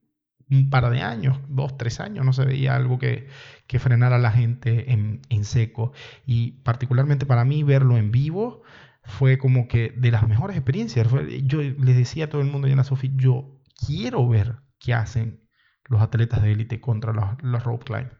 un 0.52 0.68
par 0.70 0.90
de 0.90 1.00
años, 1.00 1.40
dos, 1.48 1.76
tres 1.78 1.98
años, 2.00 2.24
no 2.26 2.32
se 2.34 2.44
veía 2.44 2.76
algo 2.76 2.98
que, 2.98 3.26
que 3.66 3.78
frenara 3.78 4.16
a 4.16 4.18
la 4.18 4.32
gente 4.32 4.92
en, 4.92 5.44
seco. 5.44 5.92
Y 6.26 6.62
particularmente 6.62 7.26
para 7.26 7.44
mí 7.44 7.62
verlo 7.62 7.96
en 7.96 8.12
vivo 8.12 8.62
fue 9.02 9.38
como 9.38 9.66
que 9.66 9.94
de 9.96 10.10
las 10.10 10.28
mejores 10.28 10.56
experiencias. 10.56 11.08
Yo 11.44 11.62
les 11.62 11.96
decía 11.96 12.26
a 12.26 12.28
todo 12.28 12.42
el 12.42 12.50
mundo 12.50 12.68
y 12.68 12.72
a 12.72 12.84
Sofi, 12.84 13.12
yo 13.16 13.62
quiero 13.86 14.28
ver 14.28 14.56
qué 14.78 14.94
hacen 14.94 15.42
los 15.86 16.02
atletas 16.02 16.42
de 16.42 16.52
élite 16.52 16.80
contra 16.80 17.12
los, 17.12 17.24
los 17.42 17.64
rope 17.64 17.84
climb. 17.84 18.10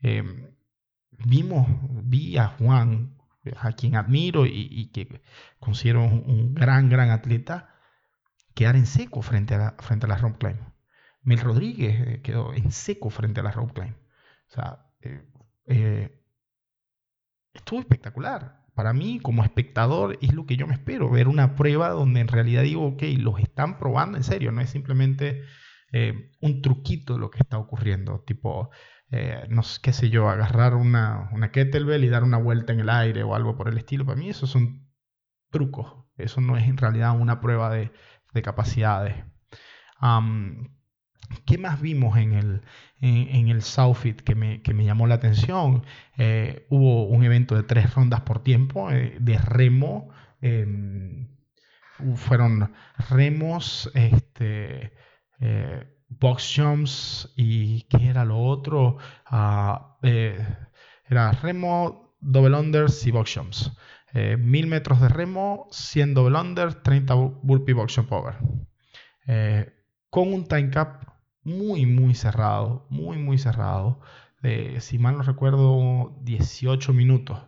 Em, 0.00 0.54
vimos, 1.10 1.66
vi 2.04 2.38
a 2.38 2.48
Juan, 2.48 3.16
a 3.60 3.72
quien 3.72 3.96
admiro 3.96 4.46
y, 4.46 4.90
que 4.92 5.22
considero 5.60 6.02
un, 6.04 6.54
gran, 6.54 6.88
gran 6.88 7.10
atleta, 7.10 7.74
quedar 8.54 8.76
en 8.76 8.86
seco 8.86 9.22
frente 9.22 9.54
a 9.54 9.76
frente 9.78 10.06
a 10.06 10.08
la 10.08 10.16
rope 10.16 10.38
climb. 10.38 10.75
Mel 11.26 11.40
Rodríguez 11.40 12.00
eh, 12.06 12.20
quedó 12.22 12.54
en 12.54 12.70
seco 12.70 13.10
frente 13.10 13.40
a 13.40 13.42
la 13.42 13.50
rope 13.50 13.74
climb. 13.74 13.94
O 14.48 14.54
sea, 14.54 14.86
eh, 15.00 15.22
eh, 15.66 16.22
estuvo 17.52 17.80
espectacular. 17.80 18.64
Para 18.74 18.92
mí, 18.92 19.18
como 19.20 19.42
espectador, 19.42 20.18
es 20.22 20.32
lo 20.32 20.46
que 20.46 20.56
yo 20.56 20.68
me 20.68 20.74
espero, 20.74 21.10
ver 21.10 21.26
una 21.26 21.56
prueba 21.56 21.88
donde 21.90 22.20
en 22.20 22.28
realidad 22.28 22.62
digo, 22.62 22.86
ok, 22.86 23.02
los 23.18 23.40
están 23.40 23.78
probando 23.78 24.16
en 24.16 24.24
serio, 24.24 24.52
no 24.52 24.60
es 24.60 24.70
simplemente 24.70 25.42
un 26.42 26.60
truquito 26.60 27.16
lo 27.16 27.30
que 27.30 27.38
está 27.38 27.56
ocurriendo, 27.56 28.20
tipo, 28.20 28.68
no 29.48 29.62
sé, 29.62 29.80
qué 29.82 29.94
sé 29.94 30.10
yo, 30.10 30.28
agarrar 30.28 30.74
una, 30.74 31.30
una, 31.32 31.50
kettlebell 31.52 32.04
y 32.04 32.10
dar 32.10 32.22
una 32.22 32.36
vuelta 32.36 32.74
en 32.74 32.80
el 32.80 32.90
aire 32.90 33.22
o 33.22 33.34
algo 33.34 33.56
por 33.56 33.68
el 33.68 33.78
estilo. 33.78 34.04
Para 34.04 34.18
mí 34.18 34.28
esos 34.28 34.50
son 34.50 34.86
trucos, 35.50 36.04
eso 36.18 36.42
no 36.42 36.58
es 36.58 36.64
en 36.64 36.76
realidad 36.76 37.18
una 37.18 37.40
prueba 37.40 37.70
de, 37.70 37.92
capacidades. 38.42 39.24
¿Qué 41.44 41.58
más 41.58 41.80
vimos 41.80 42.16
en 42.18 42.32
el, 42.32 42.62
en, 43.00 43.60
Southfit 43.60 44.20
que 44.20 44.34
me, 44.34 44.84
llamó 44.84 45.06
la 45.06 45.16
atención? 45.16 45.84
Eh, 46.16 46.66
hubo 46.70 47.06
un 47.06 47.24
evento 47.24 47.54
de 47.54 47.62
tres 47.62 47.94
rondas 47.94 48.22
por 48.22 48.42
tiempo 48.42 48.90
eh, 48.90 49.16
de 49.20 49.38
remo. 49.38 50.10
Em, 50.40 51.28
fueron 52.16 52.72
remos, 53.10 53.90
este, 53.94 54.92
eh, 55.40 55.84
box 56.08 56.54
jumps 56.56 57.32
y 57.36 57.82
¿qué 57.82 58.08
era 58.08 58.24
lo 58.24 58.38
otro? 58.38 58.98
Ah, 59.24 59.98
era 60.02 61.32
remo, 61.32 62.16
double 62.20 62.56
unders 62.56 63.06
y 63.06 63.10
box 63.10 63.34
jumps. 63.34 63.72
Mil 64.38 64.66
metros 64.66 65.00
de 65.00 65.08
remo, 65.08 65.68
100 65.70 66.14
double 66.14 66.38
unders, 66.38 66.82
30 66.82 67.14
burpee 67.42 67.74
box 67.74 67.94
jump 67.94 68.12
over. 68.12 68.36
Con 70.16 70.32
un 70.32 70.46
time 70.46 70.70
cap 70.70 71.04
muy, 71.42 71.84
muy 71.84 72.14
cerrado, 72.14 72.86
muy, 72.88 73.18
muy 73.18 73.36
cerrado. 73.36 74.00
De, 74.40 74.80
si 74.80 74.98
mal 74.98 75.18
no 75.18 75.22
recuerdo, 75.22 76.16
18 76.22 76.94
minutos. 76.94 77.38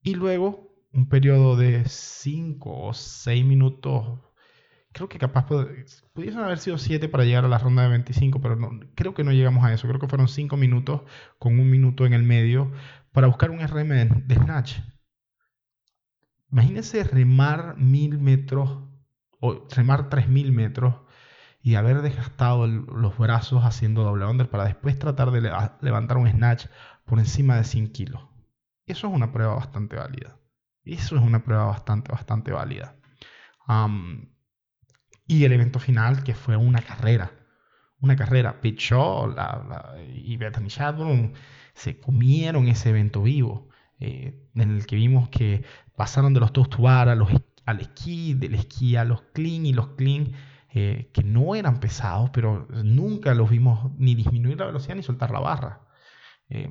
Y 0.00 0.14
luego 0.14 0.76
un 0.92 1.08
periodo 1.08 1.56
de 1.56 1.84
5 1.88 2.70
o 2.70 2.94
6 2.94 3.44
minutos. 3.44 4.20
Creo 4.92 5.08
que 5.08 5.18
capaz 5.18 5.46
pudiesen 6.12 6.38
haber 6.38 6.58
sido 6.58 6.78
7 6.78 7.08
para 7.08 7.24
llegar 7.24 7.44
a 7.44 7.48
la 7.48 7.58
ronda 7.58 7.82
de 7.82 7.88
25, 7.88 8.40
pero 8.40 8.54
no, 8.54 8.78
creo 8.94 9.12
que 9.12 9.24
no 9.24 9.32
llegamos 9.32 9.64
a 9.64 9.72
eso. 9.74 9.88
Creo 9.88 9.98
que 9.98 10.06
fueron 10.06 10.28
5 10.28 10.56
minutos 10.56 11.00
con 11.40 11.58
un 11.58 11.68
minuto 11.68 12.06
en 12.06 12.12
el 12.12 12.22
medio 12.22 12.70
para 13.10 13.26
buscar 13.26 13.50
un 13.50 13.58
RM 13.58 14.24
de 14.24 14.34
snatch. 14.36 14.78
Imagínense 16.52 17.02
remar 17.02 17.76
1000 17.76 18.20
metros 18.20 18.84
o 19.40 19.66
remar 19.74 20.08
3000 20.08 20.52
metros 20.52 21.07
y 21.68 21.74
haber 21.74 22.00
desgastado 22.00 22.66
los 22.66 23.18
brazos 23.18 23.62
haciendo 23.62 24.02
doble 24.02 24.24
under 24.24 24.48
para 24.48 24.64
después 24.64 24.98
tratar 24.98 25.32
de 25.32 25.42
levantar 25.82 26.16
un 26.16 26.26
snatch 26.26 26.64
por 27.04 27.18
encima 27.18 27.56
de 27.56 27.64
100 27.64 27.92
kilos. 27.92 28.22
Eso 28.86 29.06
es 29.06 29.12
una 29.12 29.32
prueba 29.32 29.54
bastante 29.54 29.96
válida. 29.96 30.38
Eso 30.82 31.16
es 31.16 31.22
una 31.22 31.44
prueba 31.44 31.66
bastante, 31.66 32.10
bastante 32.10 32.52
válida. 32.52 32.96
y 35.26 35.44
el 35.44 35.52
evento 35.52 35.78
final, 35.78 36.24
que 36.24 36.34
fue 36.34 36.56
una 36.56 36.80
carrera. 36.80 37.32
Una 38.00 38.16
carrera. 38.16 38.62
Pete 38.62 38.86
y 40.14 40.38
Bethany 40.38 40.70
se 41.74 42.00
comieron 42.00 42.66
ese 42.68 42.88
evento 42.88 43.24
vivo. 43.24 43.68
Eh, 44.00 44.48
en 44.54 44.70
el 44.70 44.86
que 44.86 44.96
vimos 44.96 45.28
que 45.28 45.66
pasaron 45.96 46.32
de 46.32 46.40
los 46.40 46.54
toast 46.54 46.74
to 46.74 46.88
a 46.88 47.14
los, 47.14 47.28
al 47.66 47.80
esquí, 47.80 48.32
del 48.32 48.54
esquí 48.54 48.96
a 48.96 49.04
los 49.04 49.20
clean 49.34 49.66
y 49.66 49.74
los 49.74 49.88
clean 49.88 50.32
eh, 50.70 51.10
que 51.14 51.22
no 51.22 51.54
eran 51.54 51.80
pesados, 51.80 52.30
pero 52.30 52.66
nunca 52.84 53.34
los 53.34 53.48
vimos 53.48 53.90
ni 53.96 54.14
disminuir 54.14 54.58
la 54.58 54.66
velocidad 54.66 54.96
ni 54.96 55.02
soltar 55.02 55.30
la 55.30 55.40
barra. 55.40 55.80
Eh, 56.50 56.70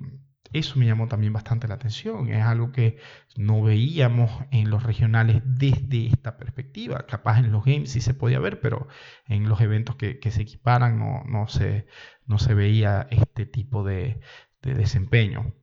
eso 0.53 0.77
me 0.79 0.85
llamó 0.85 1.07
también 1.07 1.33
bastante 1.33 1.67
la 1.67 1.75
atención. 1.75 2.29
Es 2.29 2.43
algo 2.43 2.71
que 2.71 2.97
no 3.37 3.63
veíamos 3.63 4.31
en 4.51 4.69
los 4.69 4.83
regionales 4.83 5.41
desde 5.45 6.07
esta 6.07 6.37
perspectiva. 6.37 7.05
Capaz 7.07 7.39
en 7.39 7.51
los 7.51 7.65
games 7.65 7.91
sí 7.91 8.01
se 8.01 8.13
podía 8.13 8.39
ver, 8.39 8.61
pero 8.61 8.87
en 9.25 9.49
los 9.49 9.61
eventos 9.61 9.95
que, 9.95 10.19
se 10.31 10.41
equiparan 10.43 10.99
no, 10.99 11.47
se, 11.47 11.87
no 12.25 12.37
se 12.39 12.53
veía 12.53 13.07
este 13.11 13.45
tipo 13.45 13.83
de, 13.83 14.21
desempeño. 14.61 15.53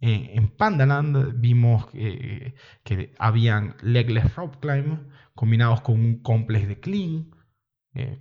en 0.00 0.48
Pandaland 0.48 1.40
vimos 1.40 1.86
que 1.90 3.14
habían 3.18 3.76
legless 3.82 4.34
rope 4.36 4.58
climb 4.60 5.08
combinados 5.34 5.80
con 5.80 6.00
un 6.00 6.22
complex 6.22 6.68
de 6.68 6.80
clean, 6.80 7.33
eh, 7.94 8.18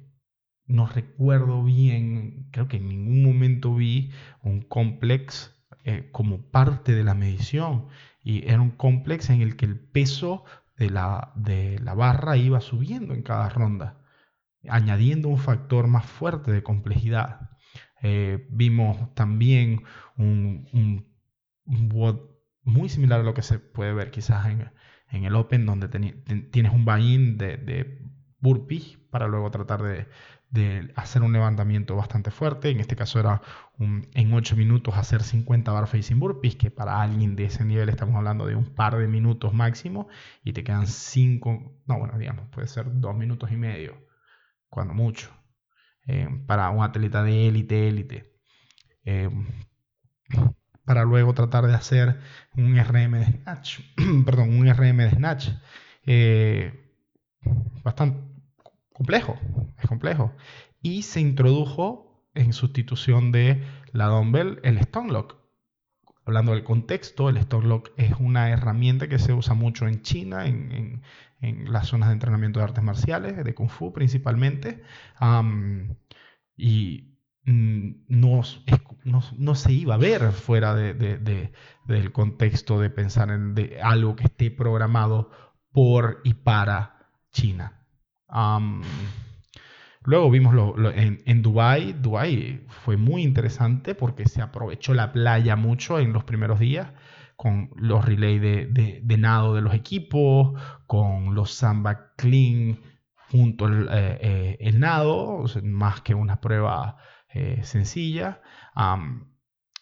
no 0.65 0.87
recuerdo 0.87 1.63
bien, 1.63 2.47
creo 2.51 2.67
que 2.67 2.77
en 2.77 2.87
ningún 2.87 3.23
momento 3.23 3.75
vi 3.75 4.11
un 4.41 4.61
complex 4.61 5.53
eh, 5.83 6.09
como 6.11 6.49
parte 6.51 6.93
de 6.93 7.03
la 7.03 7.13
medición. 7.13 7.87
Y 8.23 8.47
era 8.47 8.61
un 8.61 8.71
complex 8.71 9.29
en 9.29 9.41
el 9.41 9.57
que 9.57 9.65
el 9.65 9.79
peso 9.79 10.45
de 10.77 10.89
la, 10.89 11.33
de 11.35 11.79
la 11.79 11.93
barra 11.93 12.37
iba 12.37 12.61
subiendo 12.61 13.13
en 13.13 13.21
cada 13.23 13.49
ronda, 13.49 14.01
añadiendo 14.69 15.27
un 15.27 15.37
factor 15.39 15.87
más 15.87 16.05
fuerte 16.05 16.51
de 16.51 16.63
complejidad. 16.63 17.51
Eh, 18.01 18.47
vimos 18.49 19.13
también 19.15 19.83
un, 20.17 20.67
un, 20.73 21.13
muy 22.63 22.89
similar 22.89 23.19
a 23.21 23.23
lo 23.23 23.33
que 23.33 23.41
se 23.41 23.59
puede 23.59 23.93
ver 23.93 24.11
quizás 24.11 24.47
en, 24.47 24.71
en 25.09 25.25
el 25.25 25.35
Open, 25.35 25.65
donde 25.65 25.89
tienes 26.51 26.73
un 26.73 26.85
buy-in 26.85 27.37
de 27.37 28.02
burpees 28.43 28.97
para 29.09 29.27
luego 29.27 29.49
tratar 29.49 29.81
de, 29.81 30.07
hacer 30.95 31.23
un 31.23 31.33
levantamiento 31.33 31.95
bastante 31.95 32.29
fuerte. 32.29 32.69
En 32.69 32.79
este 32.79 32.95
caso 32.95 33.19
era 33.19 33.41
en 33.79 34.33
8 34.33 34.55
minutos 34.55 34.95
hacer 34.95 35.23
50 35.23 35.71
bar 35.71 35.87
facing 35.87 36.19
burpees, 36.19 36.55
que 36.55 36.69
para 36.69 37.01
alguien 37.01 37.35
de 37.35 37.45
ese 37.45 37.65
nivel 37.65 37.89
estamos 37.89 38.15
hablando 38.15 38.45
de 38.45 38.55
un 38.55 38.75
par 38.75 38.97
de 38.97 39.07
minutos 39.07 39.53
máximo 39.53 40.07
y 40.43 40.53
te 40.53 40.63
quedan 40.63 40.85
5, 40.87 41.83
no, 41.87 41.99
bueno, 41.99 42.17
digamos, 42.19 42.47
puede 42.49 42.67
ser 42.67 42.85
2 42.91 43.15
minutos 43.15 43.51
y 43.51 43.55
medio, 43.55 43.95
cuando 44.69 44.93
mucho, 44.93 45.29
eh, 46.05 46.27
para 46.45 46.69
un 46.69 46.83
atleta 46.83 47.23
de 47.23 47.47
élite, 47.47 47.87
élite. 47.87 48.33
Eh, 49.05 49.29
para 50.85 51.03
luego 51.05 51.33
tratar 51.33 51.65
de 51.65 51.73
hacer 51.73 52.19
un 52.57 52.77
RM 52.77 53.19
de 53.19 53.25
snatch, 53.25 53.79
perdón, 54.25 54.59
un 54.59 54.67
RM 54.67 54.97
de 54.97 55.11
snatch. 55.11 55.49
Eh, 56.05 56.93
bastante 57.83 58.32
complejo, 58.93 59.39
es 59.79 59.87
complejo. 59.87 60.31
Y 60.81 61.03
se 61.03 61.19
introdujo 61.19 62.29
en 62.35 62.53
sustitución 62.53 63.31
de 63.31 63.63
la 63.91 64.07
dumbbell 64.07 64.59
el 64.63 64.77
stone 64.77 65.11
lock. 65.11 65.35
Hablando 66.25 66.53
del 66.53 66.63
contexto, 66.63 67.29
el 67.29 67.37
stone 67.37 67.67
lock 67.67 67.91
es 67.97 68.13
una 68.19 68.49
herramienta 68.49 69.09
que 69.09 69.19
se 69.19 69.33
usa 69.33 69.55
mucho 69.55 69.87
en 69.87 70.01
China, 70.01 70.45
en, 70.45 71.01
las 71.41 71.87
zonas 71.89 72.07
de 72.07 72.13
entrenamiento 72.13 72.59
de 72.59 72.63
artes 72.63 72.83
marciales, 72.83 73.43
de 73.43 73.53
kung 73.53 73.69
fu 73.69 73.91
principalmente. 73.91 74.81
y 76.55 77.17
mm, 77.45 77.91
no, 78.07 78.41
no, 79.37 79.55
se 79.55 79.73
iba 79.73 79.95
a 79.95 79.97
ver 79.97 80.31
fuera 80.31 80.73
del 80.73 82.11
contexto 82.13 82.79
de 82.79 82.89
pensar 82.89 83.29
en 83.29 83.55
algo 83.83 84.15
que 84.15 84.23
esté 84.25 84.51
programado 84.51 85.31
por 85.73 86.21
y 86.23 86.35
para 86.35 87.09
China 87.31 87.82
luego 90.03 90.29
vimos 90.29 90.53
lo, 90.53 90.91
en, 90.91 91.21
en 91.25 91.41
Dubai. 91.41 91.93
Dubai 91.93 92.65
fue 92.67 92.97
muy 92.97 93.23
interesante 93.23 93.95
porque 93.95 94.25
se 94.27 94.41
aprovechó 94.41 94.93
la 94.93 95.11
playa 95.11 95.55
mucho 95.55 95.99
en 95.99 96.13
los 96.13 96.23
primeros 96.23 96.59
días 96.59 96.89
con 97.35 97.71
los 97.75 98.05
relays 98.05 98.41
de, 98.41 99.17
nado 99.17 99.55
de 99.55 99.61
los 99.61 99.73
equipos, 99.73 100.59
con 100.87 101.35
los 101.35 101.51
samba 101.51 102.13
clean 102.15 102.79
junto 103.31 103.65
al 103.65 103.89
eh, 103.91 104.57
eh, 104.59 104.71
nado, 104.73 105.43
más 105.63 106.01
que 106.01 106.13
una 106.13 106.39
prueba 106.39 106.97
eh, 107.33 107.59
sencilla. 107.63 108.41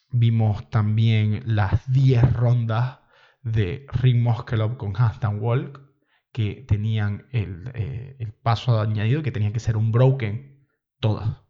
vimos 0.10 0.70
también 0.70 1.44
las 1.46 1.92
10 1.92 2.34
rondas 2.34 3.00
de 3.44 3.86
Ring 4.02 4.24
Muscle 4.24 4.78
con 4.78 4.94
Handstand 4.96 5.42
Walk, 5.42 5.82
que 6.32 6.64
tenían 6.68 7.28
eh, 7.32 8.16
el, 8.20 8.34
paso 8.34 8.80
añadido 8.80 9.24
que 9.24 9.32
tenía 9.32 9.52
que 9.54 9.60
ser 9.60 9.78
un 9.78 9.92
broken, 9.92 10.66
todas. 11.00 11.42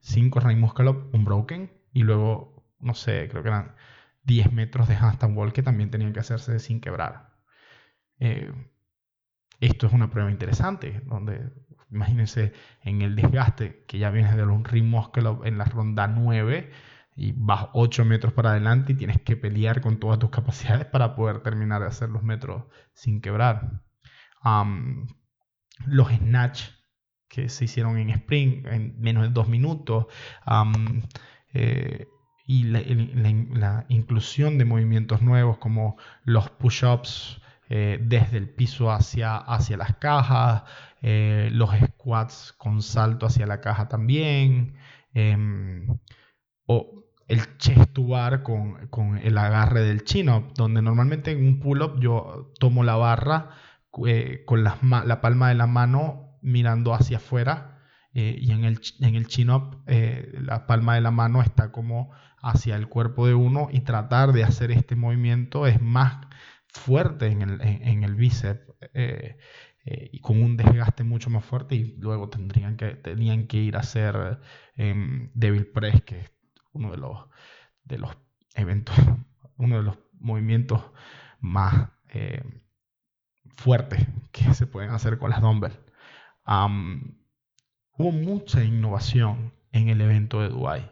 Cinco 0.00 0.40
Ray 0.40 0.56
Muscalop, 0.56 1.14
un 1.14 1.24
broken, 1.24 1.70
y 1.92 2.02
luego, 2.02 2.66
no 2.80 2.94
sé, 2.94 3.28
creo 3.28 3.42
que 3.42 3.50
eran 3.50 3.76
10 4.24 4.52
metros 4.52 4.88
de 4.88 4.96
handstand 4.96 5.36
wall 5.36 5.52
que 5.52 5.62
también 5.62 5.90
tenían 5.90 6.12
que 6.12 6.20
hacerse 6.20 6.58
sin 6.58 6.80
quebrar. 6.80 7.34
Eh, 8.18 8.52
esto 9.60 9.86
es 9.86 9.92
una 9.92 10.10
prueba 10.10 10.30
interesante, 10.30 11.02
donde 11.06 11.52
imagínense 11.90 12.52
en 12.82 13.02
el 13.02 13.16
desgaste 13.16 13.84
que 13.86 13.98
ya 13.98 14.10
vienes 14.10 14.34
de 14.36 14.44
un 14.44 14.64
ring 14.64 14.86
muscle 14.86 15.28
en 15.44 15.58
la 15.58 15.64
ronda 15.66 16.08
9 16.08 16.70
y 17.14 17.32
vas 17.32 17.68
8 17.74 18.04
metros 18.04 18.32
para 18.32 18.52
adelante 18.52 18.92
y 18.92 18.96
tienes 18.96 19.20
que 19.20 19.36
pelear 19.36 19.82
con 19.82 19.98
todas 20.00 20.18
tus 20.18 20.30
capacidades 20.30 20.86
para 20.86 21.14
poder 21.14 21.40
terminar 21.42 21.82
de 21.82 21.88
hacer 21.88 22.08
los 22.08 22.22
metros 22.22 22.64
sin 22.94 23.20
quebrar 23.20 23.82
los 25.86 26.08
snatch 26.08 26.62
que 27.28 27.48
se 27.48 27.64
hicieron 27.64 27.96
en 27.96 28.10
Spring 28.10 28.66
en 28.66 29.00
menos 29.00 29.22
de 29.24 29.30
dos 29.30 29.48
minutos, 29.48 30.06
eh, 31.54 32.06
y 32.46 32.64
la, 32.64 33.86
inclusión 33.88 34.58
de 34.58 34.64
movimientos 34.64 35.22
nuevos 35.22 35.58
como 35.58 35.96
los 36.24 36.50
push-ups 36.50 37.40
eh, 37.70 37.98
desde 38.02 38.36
el 38.36 38.50
piso 38.50 38.90
hacia, 38.90 39.36
hacia 39.36 39.78
las 39.78 39.96
cajas, 39.96 40.64
eh, 41.00 41.48
los 41.52 41.70
squats 41.70 42.52
con 42.58 42.82
salto 42.82 43.26
hacia 43.26 43.46
la 43.46 43.62
caja 43.62 43.88
también, 43.88 44.76
em, 45.14 45.86
o 46.66 47.04
el 47.28 47.56
chest 47.56 47.96
bar 47.98 48.42
con, 48.42 48.88
con 48.88 49.16
el 49.16 49.38
agarre 49.38 49.80
del 49.82 50.04
chin-up, 50.04 50.52
donde 50.54 50.82
normalmente 50.82 51.30
en 51.30 51.46
un 51.46 51.60
pull-up 51.60 51.98
yo 51.98 52.52
tomo 52.58 52.84
la 52.84 52.96
barra 52.96 53.50
eh, 54.06 54.44
con 54.46 54.64
la 54.64 55.20
palma 55.20 55.50
de 55.50 55.54
la 55.54 55.66
mano 55.66 56.38
mirando 56.40 56.94
hacia 56.94 57.18
afuera 57.18 57.78
eh, 58.14 58.36
y 58.40 58.50
en 58.52 58.64
el, 58.64 58.80
en 59.00 59.16
el 59.16 59.26
chin-up 59.26 59.82
eh, 59.86 60.32
la 60.40 60.66
palma 60.66 60.94
de 60.94 61.02
la 61.02 61.10
mano 61.10 61.42
está 61.42 61.72
como 61.72 62.10
hacia 62.38 62.76
el 62.76 62.88
cuerpo 62.88 63.26
de 63.26 63.34
uno 63.34 63.68
y 63.70 63.80
tratar 63.80 64.32
de 64.32 64.44
hacer 64.44 64.70
este 64.70 64.96
movimiento 64.96 65.66
es 65.66 65.80
más 65.82 66.26
fuerte 66.68 67.26
en 67.26 67.42
el, 67.42 67.60
en, 67.60 68.02
el 68.02 68.14
bíceps 68.14 68.62
y 69.84 70.20
con 70.20 70.42
un 70.42 70.56
desgaste 70.56 71.04
mucho 71.04 71.28
más 71.28 71.44
fuerte 71.44 71.74
y 71.74 71.96
luego 71.98 72.30
tendrían 72.30 72.78
que, 72.78 72.94
tenían 72.94 73.46
que 73.46 73.58
ir 73.58 73.76
a 73.76 73.80
hacer 73.80 74.40
em, 74.74 75.30
Devil 75.34 75.66
Press, 75.66 76.02
que 76.02 76.20
es 76.20 76.32
uno 76.72 76.90
de 76.92 76.96
los, 76.96 77.26
de 77.84 77.98
los 77.98 78.16
eventos, 78.54 78.96
uno 79.58 79.76
de 79.76 79.82
los 79.82 79.98
movimientos 80.18 80.82
más 81.40 81.90
fuertes 83.56 84.06
que 84.32 84.54
se 84.54 84.66
pueden 84.66 84.90
hacer 84.90 85.18
con 85.18 85.30
las 85.30 85.40
dumbbells. 85.40 85.78
hubo 86.46 88.12
mucha 88.12 88.64
innovación 88.64 89.52
en 89.72 89.88
el 89.88 90.00
evento 90.00 90.40
de 90.40 90.48
Dubai. 90.48 90.90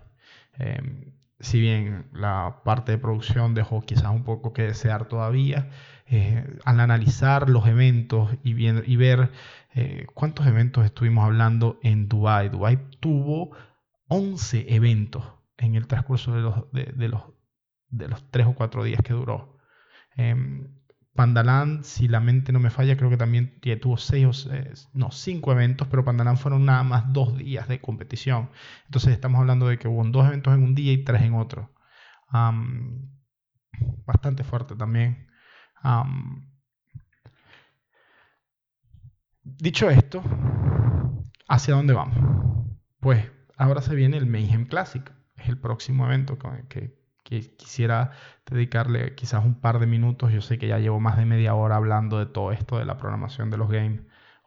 Em, 0.59 1.13
si 1.41 1.61
bien 1.61 2.09
la 2.13 2.61
parte 2.65 2.93
de 2.93 2.99
producción 2.99 3.55
dejó 3.55 3.81
quizás 3.81 4.11
un 4.11 4.25
poco 4.25 4.53
que 4.53 4.63
desear 4.63 5.07
todavía, 5.09 5.71
eh, 6.07 6.59
al 6.65 6.81
analizar 6.81 7.49
los 7.49 7.67
eventos 7.67 8.31
y, 8.43 8.51
y 8.67 8.97
ver 8.97 9.31
eh, 9.75 10.07
cuántos 10.15 10.47
eventos 10.47 10.85
estuvimos 10.85 11.25
hablando 11.25 11.79
en 11.83 12.09
Dubai. 12.09 12.49
Dubai 12.49 12.79
tuvo 13.01 13.57
11 14.09 14.75
eventos 14.75 15.25
en 15.57 15.77
el 15.77 15.87
transcurso 15.87 16.35
de 16.35 16.41
los, 16.43 16.73
de, 16.73 17.09
los, 17.09 17.23
de 17.89 18.09
los 18.09 18.31
3 18.31 18.49
o 18.49 18.55
4 18.55 18.85
días 18.85 19.01
que 19.03 19.13
duró. 19.13 19.57
Em, 20.17 20.80
Pandaland, 21.15 21.83
si 21.83 22.09
la 22.09 22.21
mente 22.21 22.53
no 22.53 22.61
me 22.61 22.71
falla, 22.71 22.97
creo 22.97 23.11
que 23.11 23.17
también 23.17 23.61
tuvo 23.81 23.97
seis 23.97 24.47
o 24.47 24.51
no, 24.95 25.11
cinco 25.11 25.53
eventos, 25.53 25.89
pero 25.89 26.05
Pandaland 26.05 26.39
fueron 26.39 26.65
nada 26.65 26.83
más 26.85 27.13
dos 27.13 27.37
días 27.37 27.69
de 27.69 27.81
competición. 27.81 28.51
Entonces 28.87 29.13
estamos 29.13 29.41
hablando 29.41 29.67
de 29.69 29.79
que 29.79 29.89
hubo 29.89 30.05
dos 30.05 30.27
eventos 30.27 30.55
en 30.55 30.63
un 30.63 30.75
día 30.75 30.93
y 30.93 31.05
tres 31.05 31.23
en 31.23 31.35
otro. 31.35 31.73
bastante 34.07 34.45
fuerte 34.45 34.77
también. 34.77 35.27
dicho 39.43 39.91
esto, 39.91 40.23
¿hacia 41.49 41.75
dónde 41.75 41.93
vamos? 41.93 42.67
Pues 43.01 43.31
ahora 43.57 43.83
se 43.83 43.95
viene 43.95 44.17
el 44.17 44.27
Mayhem 44.27 44.67
Classic. 44.67 45.13
Es 45.37 45.49
el 45.49 45.59
próximo 45.59 46.07
evento 46.07 46.39
que, 46.39 46.49
que 46.69 47.00
quisiera 47.57 48.13
dedicarle 48.51 49.15
quizás 49.15 49.45
un 49.45 49.61
par 49.61 49.79
de 49.79 49.87
minutos. 49.87 50.33
Yo 50.33 50.41
sé 50.41 50.59
que 50.59 50.69
ya 50.69 50.79
llevo 50.79 51.01
más 51.01 51.17
de 51.17 51.25
media 51.25 51.55
hora 51.55 51.77
hablando 51.77 52.19
de 52.19 52.27
todo 52.27 52.53
esto, 52.53 52.79
de 52.79 52.85
la 52.85 52.99
programación 52.99 53.51
de 53.51 53.57
los 53.57 53.71
games 53.71 54.03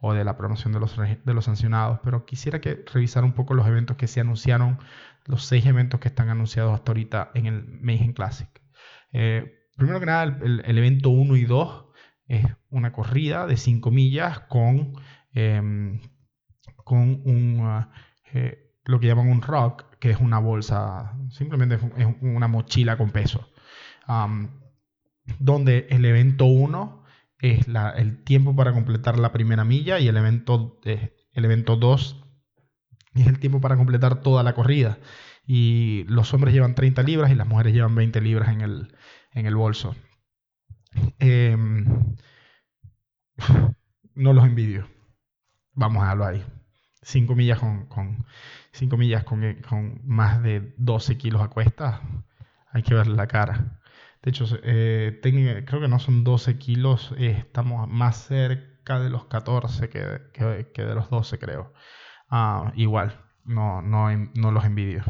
o 0.06 0.14
de 0.14 0.26
la 0.26 0.36
programación 0.36 0.74
de 0.74 0.82
los, 0.82 1.46
sancionados, 1.46 2.00
pero 2.04 2.26
quisiera 2.26 2.60
que 2.60 2.84
revisar 2.94 3.24
un 3.24 3.32
poco 3.32 3.54
los 3.54 3.66
eventos 3.68 3.96
que 3.96 4.08
se 4.08 4.20
anunciaron, 4.20 4.78
los 5.26 5.46
seis 5.46 5.66
eventos 5.66 6.02
que 6.02 6.10
están 6.10 6.28
anunciados 6.28 6.74
hasta 6.74 6.92
ahorita 6.92 7.32
en 7.36 7.46
el 7.46 7.80
Mayhem 7.82 8.12
Classic. 8.12 8.50
Eh, 9.14 9.70
primero 9.78 10.02
que 10.02 10.06
nada, 10.06 10.24
el, 10.24 10.78
evento 10.78 11.10
1 11.10 11.38
y 11.38 11.46
2 11.46 11.86
es 12.28 12.46
una 12.70 12.92
corrida 12.92 13.48
de 13.48 13.56
5 13.56 13.92
millas 13.92 14.42
con, 14.42 14.94
em, 15.32 16.02
con 16.84 17.22
un, 17.24 17.62
uh, 17.62 17.88
eh, 18.34 18.74
lo 18.84 19.00
que 19.00 19.08
llaman 19.08 19.30
un 19.30 19.42
rock, 19.42 19.86
que 20.04 20.12
es 20.12 20.20
una 20.20 20.38
bolsa, 20.38 21.18
simplemente 21.30 21.76
es 21.76 22.08
una 22.20 22.50
mochila 22.50 22.98
con 22.98 23.12
peso. 23.12 23.50
donde 25.40 25.88
el 25.92 26.04
evento 26.04 26.44
1 26.44 27.06
es 27.40 27.68
el 27.96 28.22
tiempo 28.26 28.54
para 28.54 28.74
completar 28.74 29.18
la 29.18 29.32
primera 29.32 29.64
milla 29.64 30.02
y 30.02 30.10
el 30.10 30.18
evento, 30.18 30.78
eh, 30.84 31.16
el 31.32 31.46
evento 31.46 31.78
2 31.78 32.22
es 33.16 33.28
el 33.28 33.40
tiempo 33.40 33.62
para 33.62 33.78
completar 33.78 34.20
toda 34.20 34.44
la 34.44 34.54
corrida. 34.54 35.00
Y 35.48 36.04
los 36.10 36.34
hombres 36.34 36.54
llevan 36.54 36.76
30 36.76 37.02
libras 37.04 37.32
y 37.32 37.36
las 37.36 37.48
mujeres 37.48 37.74
llevan 37.74 37.96
20 37.96 38.20
libras 38.20 38.50
en 38.50 38.60
el, 38.60 38.98
en 39.32 39.46
el 39.46 39.56
bolso. 39.56 39.96
Em, 41.20 41.86
no 44.16 44.34
los 44.34 44.44
envidio. 44.44 44.86
Vamos 45.72 46.04
a 46.04 46.10
verlo 46.10 46.26
ahí. 46.26 46.44
5 47.04 47.36
millas 47.36 47.60
con, 47.60 48.26
millas 48.98 49.24
con, 49.24 49.62
con, 49.68 50.02
más 50.06 50.42
de 50.44 50.74
12 50.78 51.18
kilos 51.18 51.42
a 51.42 51.50
cuesta, 51.50 52.02
hay 52.72 52.84
que 52.84 52.94
ver 52.94 53.08
la 53.08 53.28
cara. 53.28 53.80
De 54.22 54.30
hecho, 54.30 54.46
eh, 54.64 55.20
creo 55.66 55.82
que 55.82 55.88
no 55.88 56.00
son 56.00 56.24
12 56.24 56.58
kilos, 56.58 57.14
eh, 57.18 57.36
estamos 57.40 57.90
más 57.90 58.18
cerca 58.28 59.00
de 59.00 59.10
los 59.10 59.26
14 59.26 59.90
que, 59.90 60.22
que, 60.74 60.82
de 60.84 60.96
los 60.96 61.10
12, 61.10 61.40
creo. 61.40 61.74
Ah, 62.30 62.72
igual, 62.76 63.20
no, 63.46 63.82
no, 63.82 64.10
no 64.36 64.52
los 64.52 64.66
envidio. 64.66 65.04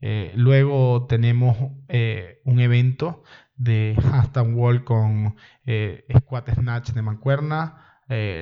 Eh, 0.00 0.32
luego 0.36 1.06
tenemos 1.06 1.56
eh, 1.88 2.40
un 2.44 2.60
evento 2.60 3.24
de 3.56 3.96
handstand 4.12 4.56
wall 4.56 4.84
con 4.84 5.36
eh, 5.66 6.04
squat 6.18 6.50
snatch 6.54 6.90
de 6.92 7.02
mancuerna. 7.02 7.84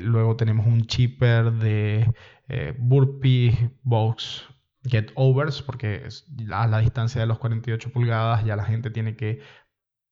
luego 0.03 0.37
tenemos 0.37 0.67
un 0.67 0.87
chipper 0.87 1.53
de 1.53 2.13
burpee 2.79 3.71
box 3.83 4.45
get 4.85 5.11
overs, 5.15 5.63
porque 5.63 6.09
a 6.53 6.67
la 6.67 6.79
distancia 6.79 7.21
de 7.21 7.27
los 7.27 7.39
48 7.39 7.91
pulgadas 7.91 8.45
ya 8.45 8.57
la 8.57 8.65
gente 8.65 8.91
tiene 8.91 9.17
que 9.17 9.41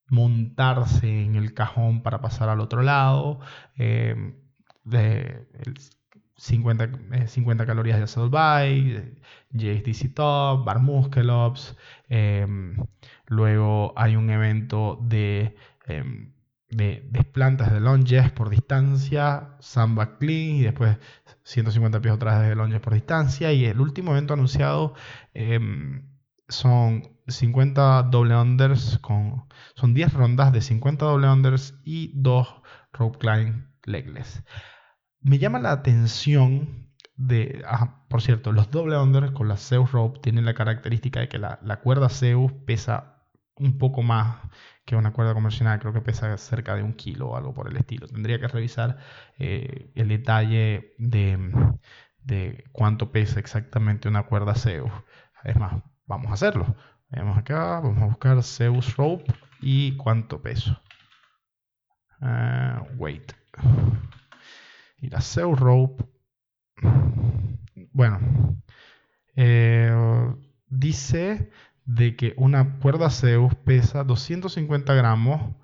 montarse 0.09 1.24
en 1.24 1.37
el 1.37 1.55
cajón 1.55 2.03
para 2.03 2.20
pasar 2.20 2.49
al 2.49 2.61
otro 2.61 2.82
lado. 2.82 3.41
de, 4.85 5.47
50, 6.37 7.26
50 7.26 7.62
eh, 7.62 7.66
calorías 7.66 7.99
de 7.99 8.05
Assault 8.05 8.32
Bike, 8.32 9.18
JSDC 9.51 10.14
Top, 10.14 10.64
Bar 10.64 10.80
Muscle 10.80 11.30
Ups. 11.32 11.76
Em, 12.09 12.76
luego 13.26 13.93
hay 13.97 14.16
un 14.16 14.30
evento 14.30 14.99
de, 15.03 15.57
eh, 16.81 17.03
de 17.05 17.09
desplantas 17.11 17.72
de 17.72 17.81
lunges 17.81 18.31
por 18.33 18.51
distancia, 18.51 19.57
Samba 19.61 20.18
Clean 20.18 20.57
y 20.57 20.62
después 20.62 20.99
150 21.45 22.01
pies 22.01 22.14
otra 22.14 22.39
vez 22.39 22.49
de 22.51 22.55
lunges 22.57 22.81
por 22.81 22.95
distancia. 22.95 23.53
Y 23.53 23.64
el 23.66 23.81
último 23.81 24.12
evento 24.12 24.35
anunciado 24.35 24.95
em, 25.35 26.09
son 26.49 27.03
50 27.27 28.05
doble 28.05 28.37
unders 28.37 28.99
con 28.99 29.47
son 29.75 29.95
10 29.95 30.12
rondas 30.12 30.53
de 30.53 30.61
50 30.61 31.07
doble 31.07 31.29
unders 31.29 31.75
y 31.85 32.12
2 32.14 32.62
rope 32.93 33.18
climb 33.18 33.66
legless 33.85 34.45
me 35.25 35.39
llama 35.39 35.59
la 35.59 35.72
atención 35.72 36.91
de, 37.16 37.64
por 38.09 38.22
cierto, 38.22 38.53
los 38.53 38.70
doble 38.70 38.97
under 38.99 39.33
con 39.33 39.49
la 39.49 39.57
Zeus 39.57 39.91
Rope 39.91 40.20
tienen 40.20 40.45
la 40.45 40.55
característica 40.55 41.20
de 41.20 41.29
que 41.29 41.39
la, 41.39 41.81
cuerda 41.83 42.09
Zeus 42.09 42.53
pesa 42.66 43.14
un 43.57 43.79
poco 43.79 44.03
más 44.03 44.37
que 44.85 44.97
una 44.97 45.13
cuerda 45.13 45.35
convencional, 45.35 45.79
creo 45.79 45.93
que 45.93 46.01
pesa 46.01 46.37
cerca 46.37 46.75
de 46.75 46.83
un 46.83 46.95
kilo 46.95 47.29
o 47.31 47.37
algo 47.37 47.55
por 47.55 47.69
el 47.69 47.77
estilo. 47.77 48.07
Tendría 48.07 48.39
que 48.39 48.49
revisar 48.49 48.99
eh, 49.39 49.91
el 49.95 50.09
detalle 50.09 50.95
de, 50.99 51.39
de, 52.23 52.65
cuánto 52.73 53.13
pesa 53.13 53.41
exactamente 53.41 54.09
una 54.09 54.25
cuerda 54.25 54.55
Zeus. 54.55 54.91
Es 55.45 55.57
más, 55.57 55.83
vamos 56.07 56.31
a 56.31 56.35
hacerlo. 56.35 56.77
Vamos 57.11 57.39
acá, 57.39 57.81
vamos 57.81 58.03
a 58.03 58.07
buscar 58.07 58.43
Zeus 58.43 58.97
Rope 58.97 59.33
y 59.61 59.97
cuánto 59.97 60.43
peso. 60.43 60.81
Uh, 62.21 62.83
weight. 62.97 63.33
Y 64.99 65.11
la 65.11 65.21
Zeus 65.21 65.59
Rope, 65.61 66.05
bueno, 67.93 68.19
eh, 69.37 69.93
dice 70.69 71.51
de 71.85 72.16
que 72.16 72.35
una 72.37 72.78
cuerda 72.78 73.11
Zeus 73.11 73.55
pesa 73.55 74.05
250 74.05 74.95
gramos 74.95 75.55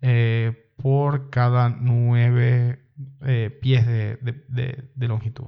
eh, 0.00 0.72
por 0.76 1.30
cada 1.30 1.68
9 1.68 2.82
eh, 3.22 3.58
pies 3.62 3.86
de, 3.86 4.90
longitud. 4.96 5.46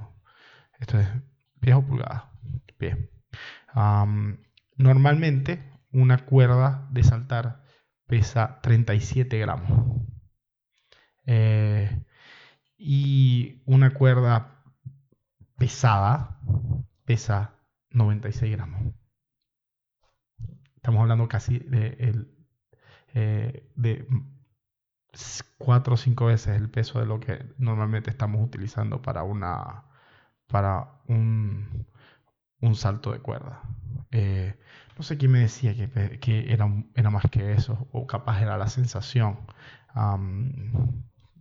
Esto 0.79 0.99
es 0.99 1.07
pies 1.59 1.75
o 1.75 1.85
pulgadas. 1.85 2.23
Pie. 2.77 3.09
normalmente 4.77 5.61
una 5.91 6.17
cuerda 6.19 6.87
de 6.91 7.03
saltar 7.03 7.63
pesa 8.07 8.59
37 8.61 9.37
gramos 9.37 9.99
y 12.79 13.61
una 13.65 13.93
cuerda 13.93 14.63
pesada 15.57 16.39
pesa 17.05 17.53
96 17.91 18.51
gramos. 18.53 18.93
Estamos 20.79 21.01
hablando 21.01 21.27
casi 21.27 21.59
de, 21.59 22.25
eh, 23.13 23.69
de 23.75 24.07
4 25.57 25.93
o 25.93 25.97
5 25.97 26.25
veces 26.25 26.55
el 26.55 26.69
peso 26.69 26.99
de 26.99 27.05
lo 27.05 27.19
que 27.19 27.53
normalmente 27.57 28.09
estamos 28.09 28.41
utilizando 28.41 29.01
para, 29.01 29.23
una, 29.23 29.83
para 30.47 31.01
un, 31.07 31.85
un 32.61 32.75
salto 32.75 33.11
de 33.11 33.19
cuerda. 33.19 33.61
Eh, 34.11 34.55
no 34.97 35.03
sé 35.03 35.17
quién 35.17 35.31
me 35.31 35.39
decía 35.39 35.75
que, 35.75 36.19
que 36.19 36.53
era, 36.53 36.67
era, 36.95 37.09
más 37.09 37.25
que 37.29 37.53
eso, 37.53 37.87
o 37.91 38.07
capaz 38.07 38.41
era 38.41 38.57
la 38.57 38.67
sensación 38.67 39.37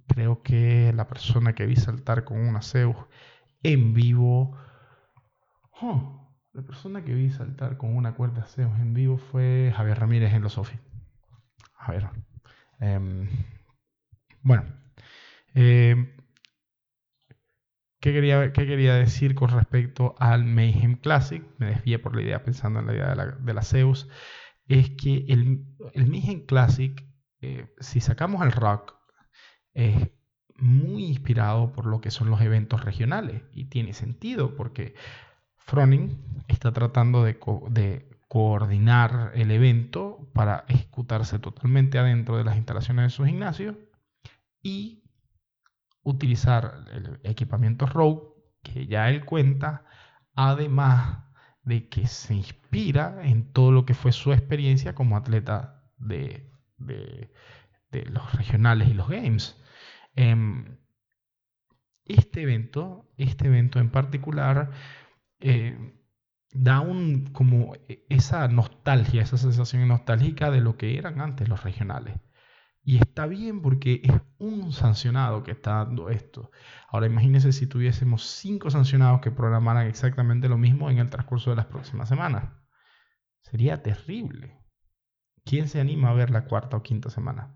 creo 0.08 0.42
que 0.42 0.92
la 0.94 1.06
persona 1.06 1.54
que 1.54 1.66
vi 1.66 1.76
saltar 1.76 2.24
con 2.24 2.40
una 2.40 2.62
Zeus 2.62 2.96
en 3.62 3.94
vivo. 3.94 4.56
La 6.52 6.62
persona 6.62 7.04
que 7.04 7.14
vi 7.14 7.30
saltar 7.30 7.76
con 7.76 7.94
una 7.96 8.14
cuerda 8.14 8.44
Zeus 8.44 8.78
en 8.80 8.94
vivo 8.94 9.18
fue 9.18 9.72
Javier 9.76 9.98
Ramírez 9.98 10.32
en 10.32 10.42
los 10.42 10.54
Sofi. 10.54 10.78
A 11.76 11.92
ver. 11.92 12.08
Em, 12.80 13.28
bueno. 14.42 14.64
Em, 15.54 16.16
¿qué, 18.00 18.12
quería, 18.12 18.52
¿Qué 18.52 18.66
quería 18.66 18.94
decir 18.94 19.34
con 19.34 19.50
respecto 19.50 20.14
al 20.18 20.44
Mayhem 20.44 20.96
Classic? 20.96 21.44
Me 21.58 21.66
desvié 21.66 21.98
por 21.98 22.14
la 22.14 22.22
idea 22.22 22.42
pensando 22.42 22.80
en 22.80 22.86
la 22.86 22.94
idea 22.94 23.14
de 23.14 23.54
la, 23.54 23.62
Zeus. 23.62 24.08
Es 24.66 24.90
que 24.90 25.26
el, 25.28 25.64
el 25.94 26.06
Mayhem 26.06 26.46
Classic, 26.46 27.04
eh, 27.40 27.74
si 27.78 28.00
sacamos 28.00 28.42
el 28.42 28.52
rock, 28.52 28.94
es 29.74 30.10
muy 30.56 31.04
inspirado 31.06 31.72
por 31.72 31.86
lo 31.86 32.00
que 32.00 32.10
son 32.10 32.30
los 32.30 32.40
eventos 32.40 32.84
regionales 32.84 33.42
y 33.52 33.66
tiene 33.66 33.92
sentido 33.92 34.56
porque 34.56 34.94
Froning 35.56 36.18
está 36.58 36.72
tratando 36.72 37.22
de, 37.24 37.38
coordinar 38.28 39.32
el 39.34 39.50
evento 39.50 40.28
para 40.34 40.64
ejecutarse 40.68 41.38
totalmente 41.38 41.98
adentro 41.98 42.36
de 42.36 42.44
las 42.44 42.58
instalaciones 42.58 43.04
de 43.04 43.10
su 43.10 43.24
gimnasio 43.24 43.78
y 44.62 45.02
utilizar 46.02 46.84
el 46.92 47.20
equipamiento 47.22 47.86
Rogue 47.86 48.34
que 48.62 48.86
ya 48.86 49.08
él 49.08 49.24
cuenta, 49.24 49.86
además 50.34 51.24
de 51.62 51.88
que 51.88 52.06
se 52.06 52.34
inspira 52.34 53.20
en 53.22 53.50
todo 53.52 53.72
lo 53.72 53.86
que 53.86 53.94
fue 53.94 54.12
su 54.12 54.34
experiencia 54.34 54.94
como 54.94 55.16
atleta 55.16 55.82
de 55.96 56.52
los 58.10 58.34
regionales 58.34 58.88
y 58.88 58.94
los 58.94 59.08
games. 59.08 59.56
Em, 60.16 60.76
este 62.04 62.42
evento, 62.42 63.08
este 63.16 63.46
evento 63.46 63.78
en 63.78 63.90
particular, 63.90 64.70
eh, 65.40 65.97
da 66.52 66.80
un, 66.80 67.26
como 67.32 67.74
esa 68.08 68.48
nostalgia, 68.48 69.22
esa 69.22 69.36
sensación 69.36 69.86
nostálgica 69.88 70.50
de 70.50 70.60
lo 70.60 70.76
que 70.76 70.98
eran 70.98 71.20
antes 71.20 71.48
los 71.48 71.62
regionales. 71.62 72.18
Y 72.82 72.96
está 72.96 73.26
bien 73.26 73.60
porque 73.60 74.00
es 74.02 74.14
un 74.38 74.72
sancionado 74.72 75.42
que 75.42 75.50
está 75.50 75.84
dando 75.84 76.08
esto. 76.08 76.50
Ahora 76.88 77.06
imagínense 77.06 77.52
si 77.52 77.66
tuviésemos 77.66 78.22
cinco 78.22 78.70
sancionados 78.70 79.20
que 79.20 79.30
programaran 79.30 79.86
exactamente 79.86 80.48
lo 80.48 80.56
mismo 80.56 80.88
en 80.90 80.98
el 80.98 81.10
transcurso 81.10 81.50
de 81.50 81.56
las 81.56 81.66
próximas 81.66 82.08
semanas. 82.08 82.50
Sería 83.42 83.82
terrible. 83.82 84.58
¿Quién 85.44 85.68
se 85.68 85.80
anima 85.80 86.10
a 86.10 86.14
ver 86.14 86.30
la 86.30 86.46
cuarta 86.46 86.78
o 86.78 86.82
quinta 86.82 87.10
semana? 87.10 87.54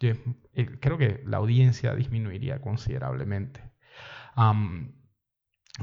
Eh, 0.00 0.78
creo 0.80 0.98
que 0.98 1.22
la 1.26 1.38
audiencia 1.38 1.94
disminuiría 1.94 2.60
considerablemente. 2.60 3.62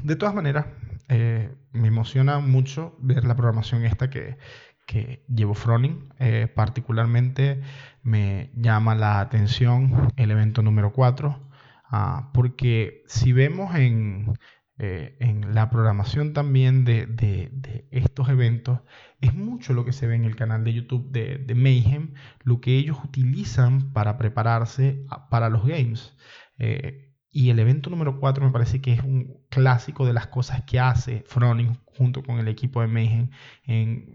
De 0.02 0.16
todas 0.16 0.34
maneras, 0.34 0.66
eh, 1.08 1.52
me 1.72 1.88
emociona 1.88 2.38
mucho 2.38 2.96
ver 3.00 3.24
la 3.24 3.34
programación 3.34 3.84
esta 3.84 4.10
que, 4.10 4.38
que 4.86 5.24
llevo 5.28 5.54
Froning. 5.54 6.12
Eh, 6.18 6.48
particularmente 6.54 7.60
me 8.02 8.50
llama 8.54 8.94
la 8.94 9.20
atención 9.20 10.12
el 10.16 10.30
evento 10.30 10.62
número 10.62 10.92
4, 10.92 11.38
ah, 11.90 12.30
porque 12.34 13.04
si 13.06 13.32
vemos 13.32 13.74
en, 13.74 14.34
eh, 14.78 15.16
en 15.20 15.54
la 15.54 15.70
programación 15.70 16.32
también 16.32 16.84
de, 16.84 17.88
estos 17.90 18.28
eventos, 18.28 18.80
es 19.20 19.34
mucho 19.34 19.74
lo 19.74 19.84
que 19.84 19.92
se 19.92 20.06
ve 20.06 20.16
en 20.16 20.24
el 20.24 20.36
canal 20.36 20.64
de 20.64 20.72
YouTube 20.72 21.10
de, 21.10 21.54
Mayhem, 21.54 22.14
lo 22.42 22.60
que 22.60 22.76
ellos 22.76 22.98
utilizan 23.04 23.92
para 23.92 24.18
prepararse 24.18 25.04
para 25.30 25.50
los 25.50 25.66
games. 25.66 26.16
Y 27.32 27.50
el 27.50 27.58
evento 27.58 27.90
número 27.90 28.18
4 28.18 28.44
me 28.44 28.52
parece 28.52 28.80
que 28.80 28.92
es 28.94 29.02
un 29.02 29.44
clásico 29.50 30.06
de 30.06 30.12
las 30.12 30.26
cosas 30.28 30.62
que 30.64 30.80
hace 30.80 31.24
Froning 31.26 31.78
junto 31.86 32.22
con 32.22 32.38
el 32.38 32.48
equipo 32.48 32.80
de 32.80 32.88
Mayhem 32.88 33.30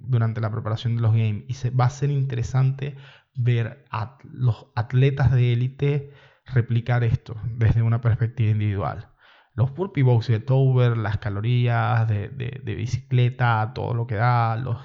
durante 0.07 0.41
la 0.41 0.51
preparación 0.51 0.95
de 0.95 1.01
los 1.01 1.11
games. 1.13 1.45
Y 1.47 1.53
se, 1.53 1.69
va 1.69 1.85
a 1.85 1.89
ser 1.89 2.09
interesante 2.11 2.95
ver 3.35 3.85
a 3.91 4.17
los 4.23 4.67
atletas 4.75 5.31
de 5.31 5.53
élite 5.53 6.11
replicar 6.45 7.03
esto 7.03 7.35
desde 7.45 7.81
una 7.81 8.01
perspectiva 8.01 8.51
individual 8.51 9.09
los 9.55 9.73
burpee 9.73 10.03
box 10.03 10.27
de 10.27 10.39
Tower, 10.39 10.97
las 10.97 11.17
calorías 11.17 12.07
de, 12.07 12.61
bicicleta, 12.65 13.71
todo 13.73 13.93
lo 13.93 14.05
que 14.05 14.15
da, 14.15 14.57
los 14.57 14.77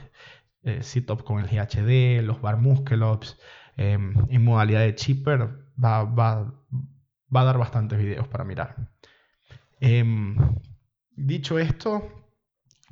eh, 0.63 0.83
sit-ups 0.83 1.25
con 1.25 1.41
el 1.41 1.47
GHD, 1.47 2.25
los 2.25 2.41
bar 2.41 2.57
muscle 2.59 3.05
ups, 3.05 3.39
em, 3.77 4.15
en 4.29 4.45
modalidad 4.45 4.81
de 4.81 4.95
chipper, 4.95 5.49
va, 5.83 6.05
va, 6.05 6.55
va, 7.35 7.43
a 7.43 7.45
dar 7.45 7.59
bastantes 7.59 7.99
videos 7.99 8.29
para 8.29 8.45
mirar. 8.45 8.77
Em, 9.81 10.37
dicho 11.17 11.59
esto, 11.59 12.21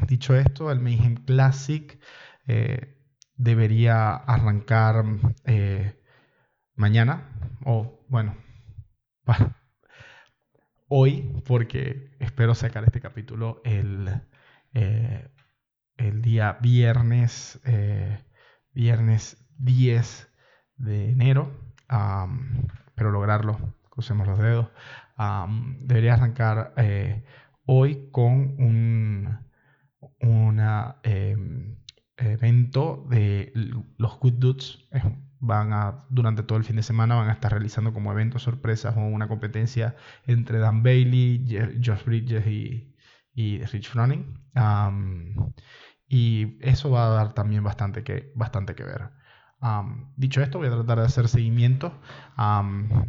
dicho 0.06 0.34
esto, 0.34 0.70
el 0.70 0.80
Mayhem 0.80 1.16
Classic 1.16 1.98
eh, 2.46 2.96
debería 3.36 4.14
arrancar 4.14 5.04
eh, 5.44 6.02
mañana, 6.74 7.28
o 7.64 8.06
bueno, 8.08 8.36
hoy, 10.88 11.42
porque 11.46 12.16
espero 12.20 12.54
sacar 12.54 12.84
este 12.84 13.00
capítulo 13.00 13.60
el, 13.64 14.22
eh, 14.72 15.28
el 15.96 16.22
día 16.22 16.58
viernes, 16.60 17.60
viernes 18.72 19.46
10 19.58 20.32
de 20.76 21.10
enero, 21.10 21.74
pero 22.94 23.10
lograrlo, 23.10 23.77
crucemos 23.98 24.28
los 24.28 24.38
dedos, 24.38 24.68
debería 25.80 26.14
arrancar 26.14 26.72
hoy 27.66 28.08
con 28.12 28.54
un 28.60 29.38
em, 31.02 31.76
evento 32.16 33.04
de 33.10 33.52
los 33.96 34.20
Good 34.20 34.34
Dudes. 34.34 34.88
Van 35.40 36.04
durante 36.10 36.44
todo 36.44 36.58
el 36.58 36.64
fin 36.64 36.76
de 36.76 36.84
semana 36.84 37.16
van 37.16 37.28
a 37.28 37.32
estar 37.32 37.50
realizando 37.50 37.92
como 37.92 38.12
eventos 38.12 38.44
sorpresas 38.44 38.96
o 38.96 39.00
una 39.00 39.26
competencia 39.26 39.96
entre 40.28 40.60
Dan 40.60 40.84
Bailey, 40.84 41.44
Josh 41.84 42.04
Bridges 42.04 42.46
y 43.34 43.64
Rich 43.64 43.88
Froning. 43.88 44.32
y 46.06 46.56
eso 46.60 46.90
va 46.92 47.06
a 47.06 47.10
dar 47.10 47.32
también 47.34 47.64
bastante 47.64 48.04
que, 48.04 48.30
bastante 48.36 48.76
que 48.76 48.84
ver. 48.84 49.10
Dicho 50.16 50.42
esto, 50.42 50.58
voy 50.58 50.68
a 50.68 50.72
tratar 50.72 50.98
de 50.98 51.06
hacer 51.06 51.28
seguimiento 51.28 51.92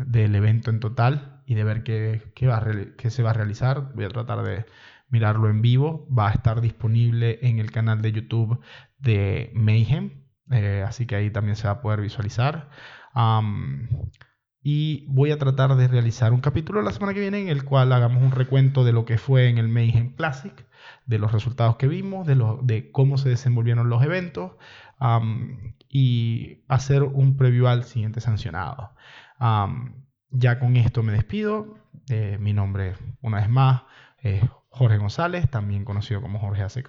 del 0.06 0.36
evento 0.36 0.70
en 0.70 0.80
total 0.80 1.42
y 1.46 1.56
de 1.56 1.64
ver 1.64 1.84
qué, 1.84 2.22
se 3.10 3.24
va 3.24 3.30
a 3.30 3.34
realizar. 3.34 3.94
Voy 3.94 4.06
a 4.06 4.10
tratar 4.10 4.44
de 4.44 4.66
mirarlo 5.10 5.50
en 5.50 5.62
vivo. 5.62 6.08
Va 6.16 6.30
a 6.30 6.32
estar 6.32 6.62
disponible 6.62 7.40
en 7.42 7.60
el 7.60 7.72
canal 7.72 8.02
de 8.02 8.12
YouTube 8.12 8.60
de 8.98 9.52
Mayhem, 9.54 10.24
eh, 10.52 10.84
así 10.86 11.06
que 11.06 11.16
ahí 11.16 11.32
también 11.32 11.56
se 11.56 11.68
va 11.68 11.74
a 11.74 11.82
poder 11.82 12.02
visualizar. 12.02 12.70
y 14.62 15.06
voy 15.08 15.32
a 15.32 15.38
tratar 15.38 15.76
de 15.76 15.88
realizar 15.88 16.34
un 16.34 16.42
capítulo 16.42 16.82
la 16.82 16.92
semana 16.92 17.14
que 17.14 17.22
viene 17.22 17.42
en 17.42 17.48
el 17.48 17.64
cual 17.64 17.94
hagamos 17.94 18.22
un 18.22 18.32
recuento 18.32 18.84
de 18.84 18.92
lo 18.92 19.06
que 19.06 19.18
fue 19.18 19.48
en 19.48 19.58
el 19.58 19.70
Mayhem 19.70 20.14
Classic, 20.16 20.54
de 21.06 21.18
los 21.18 21.32
resultados 21.32 21.78
que 21.78 21.88
vimos, 21.88 22.28
de, 22.28 22.36
de 22.64 22.92
cómo 22.92 23.18
se 23.18 23.30
desenvolvieron 23.30 23.90
los 23.90 24.04
eventos 24.04 24.52
y 25.90 26.64
hacer 26.68 27.04
un 27.04 27.36
preview 27.36 27.68
al 27.68 27.84
siguiente 27.84 28.22
sancionado. 28.22 28.92
ya 30.32 30.60
con 30.60 30.78
esto 30.78 31.04
me 31.04 31.14
despido. 31.14 31.76
Eh, 32.10 32.38
mi 32.40 32.54
nombre, 32.54 32.96
una 33.22 33.38
vez 33.38 33.50
más, 33.50 33.84
es 34.20 34.44
Jorge 34.70 34.98
González, 34.98 35.50
también 35.50 35.86
conocido 35.86 36.22
como 36.22 36.40
Jorge 36.40 36.64
Hace. 36.64 36.84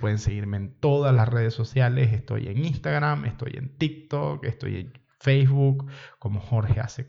Pueden 0.00 0.18
seguirme 0.18 0.56
en 0.56 0.80
todas 0.80 1.14
las 1.14 1.28
redes 1.28 1.54
sociales. 1.54 2.12
Estoy 2.12 2.48
en 2.48 2.64
Instagram, 2.64 3.26
estoy 3.26 3.52
en 3.56 3.76
TikTok, 3.76 4.44
estoy 4.44 4.76
en 4.76 4.92
Facebook 5.20 5.90
como 6.18 6.40
Jorge 6.40 6.80
Hace 6.80 7.06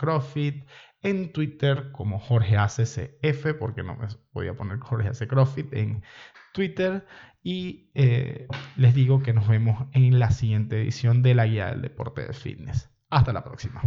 en 1.02 1.32
Twitter 1.32 1.92
como 1.92 2.20
Jorge 2.20 2.58
Hace 2.58 2.84
CF, 2.84 3.54
porque 3.60 3.84
no 3.84 3.96
me 3.96 4.08
voy 4.34 4.48
a 4.48 4.56
poner 4.56 4.80
Jorge 4.80 5.10
Hace 5.10 5.28
Profit 5.28 5.74
en 5.74 6.04
Twitter. 6.58 7.06
Y 7.44 7.92
eh, 7.94 8.48
les 8.78 8.96
digo 8.96 9.22
que 9.22 9.32
nos 9.32 9.48
vemos 9.48 9.86
en 9.94 10.18
la 10.18 10.32
siguiente 10.32 10.82
edición 10.82 11.22
de 11.22 11.36
la 11.36 11.46
guía 11.46 11.68
del 11.68 11.84
deporte 11.84 12.26
de 12.26 12.34
fitness. 12.34 12.90
Hasta 13.12 13.32
la 13.32 13.44
próxima. 13.44 13.82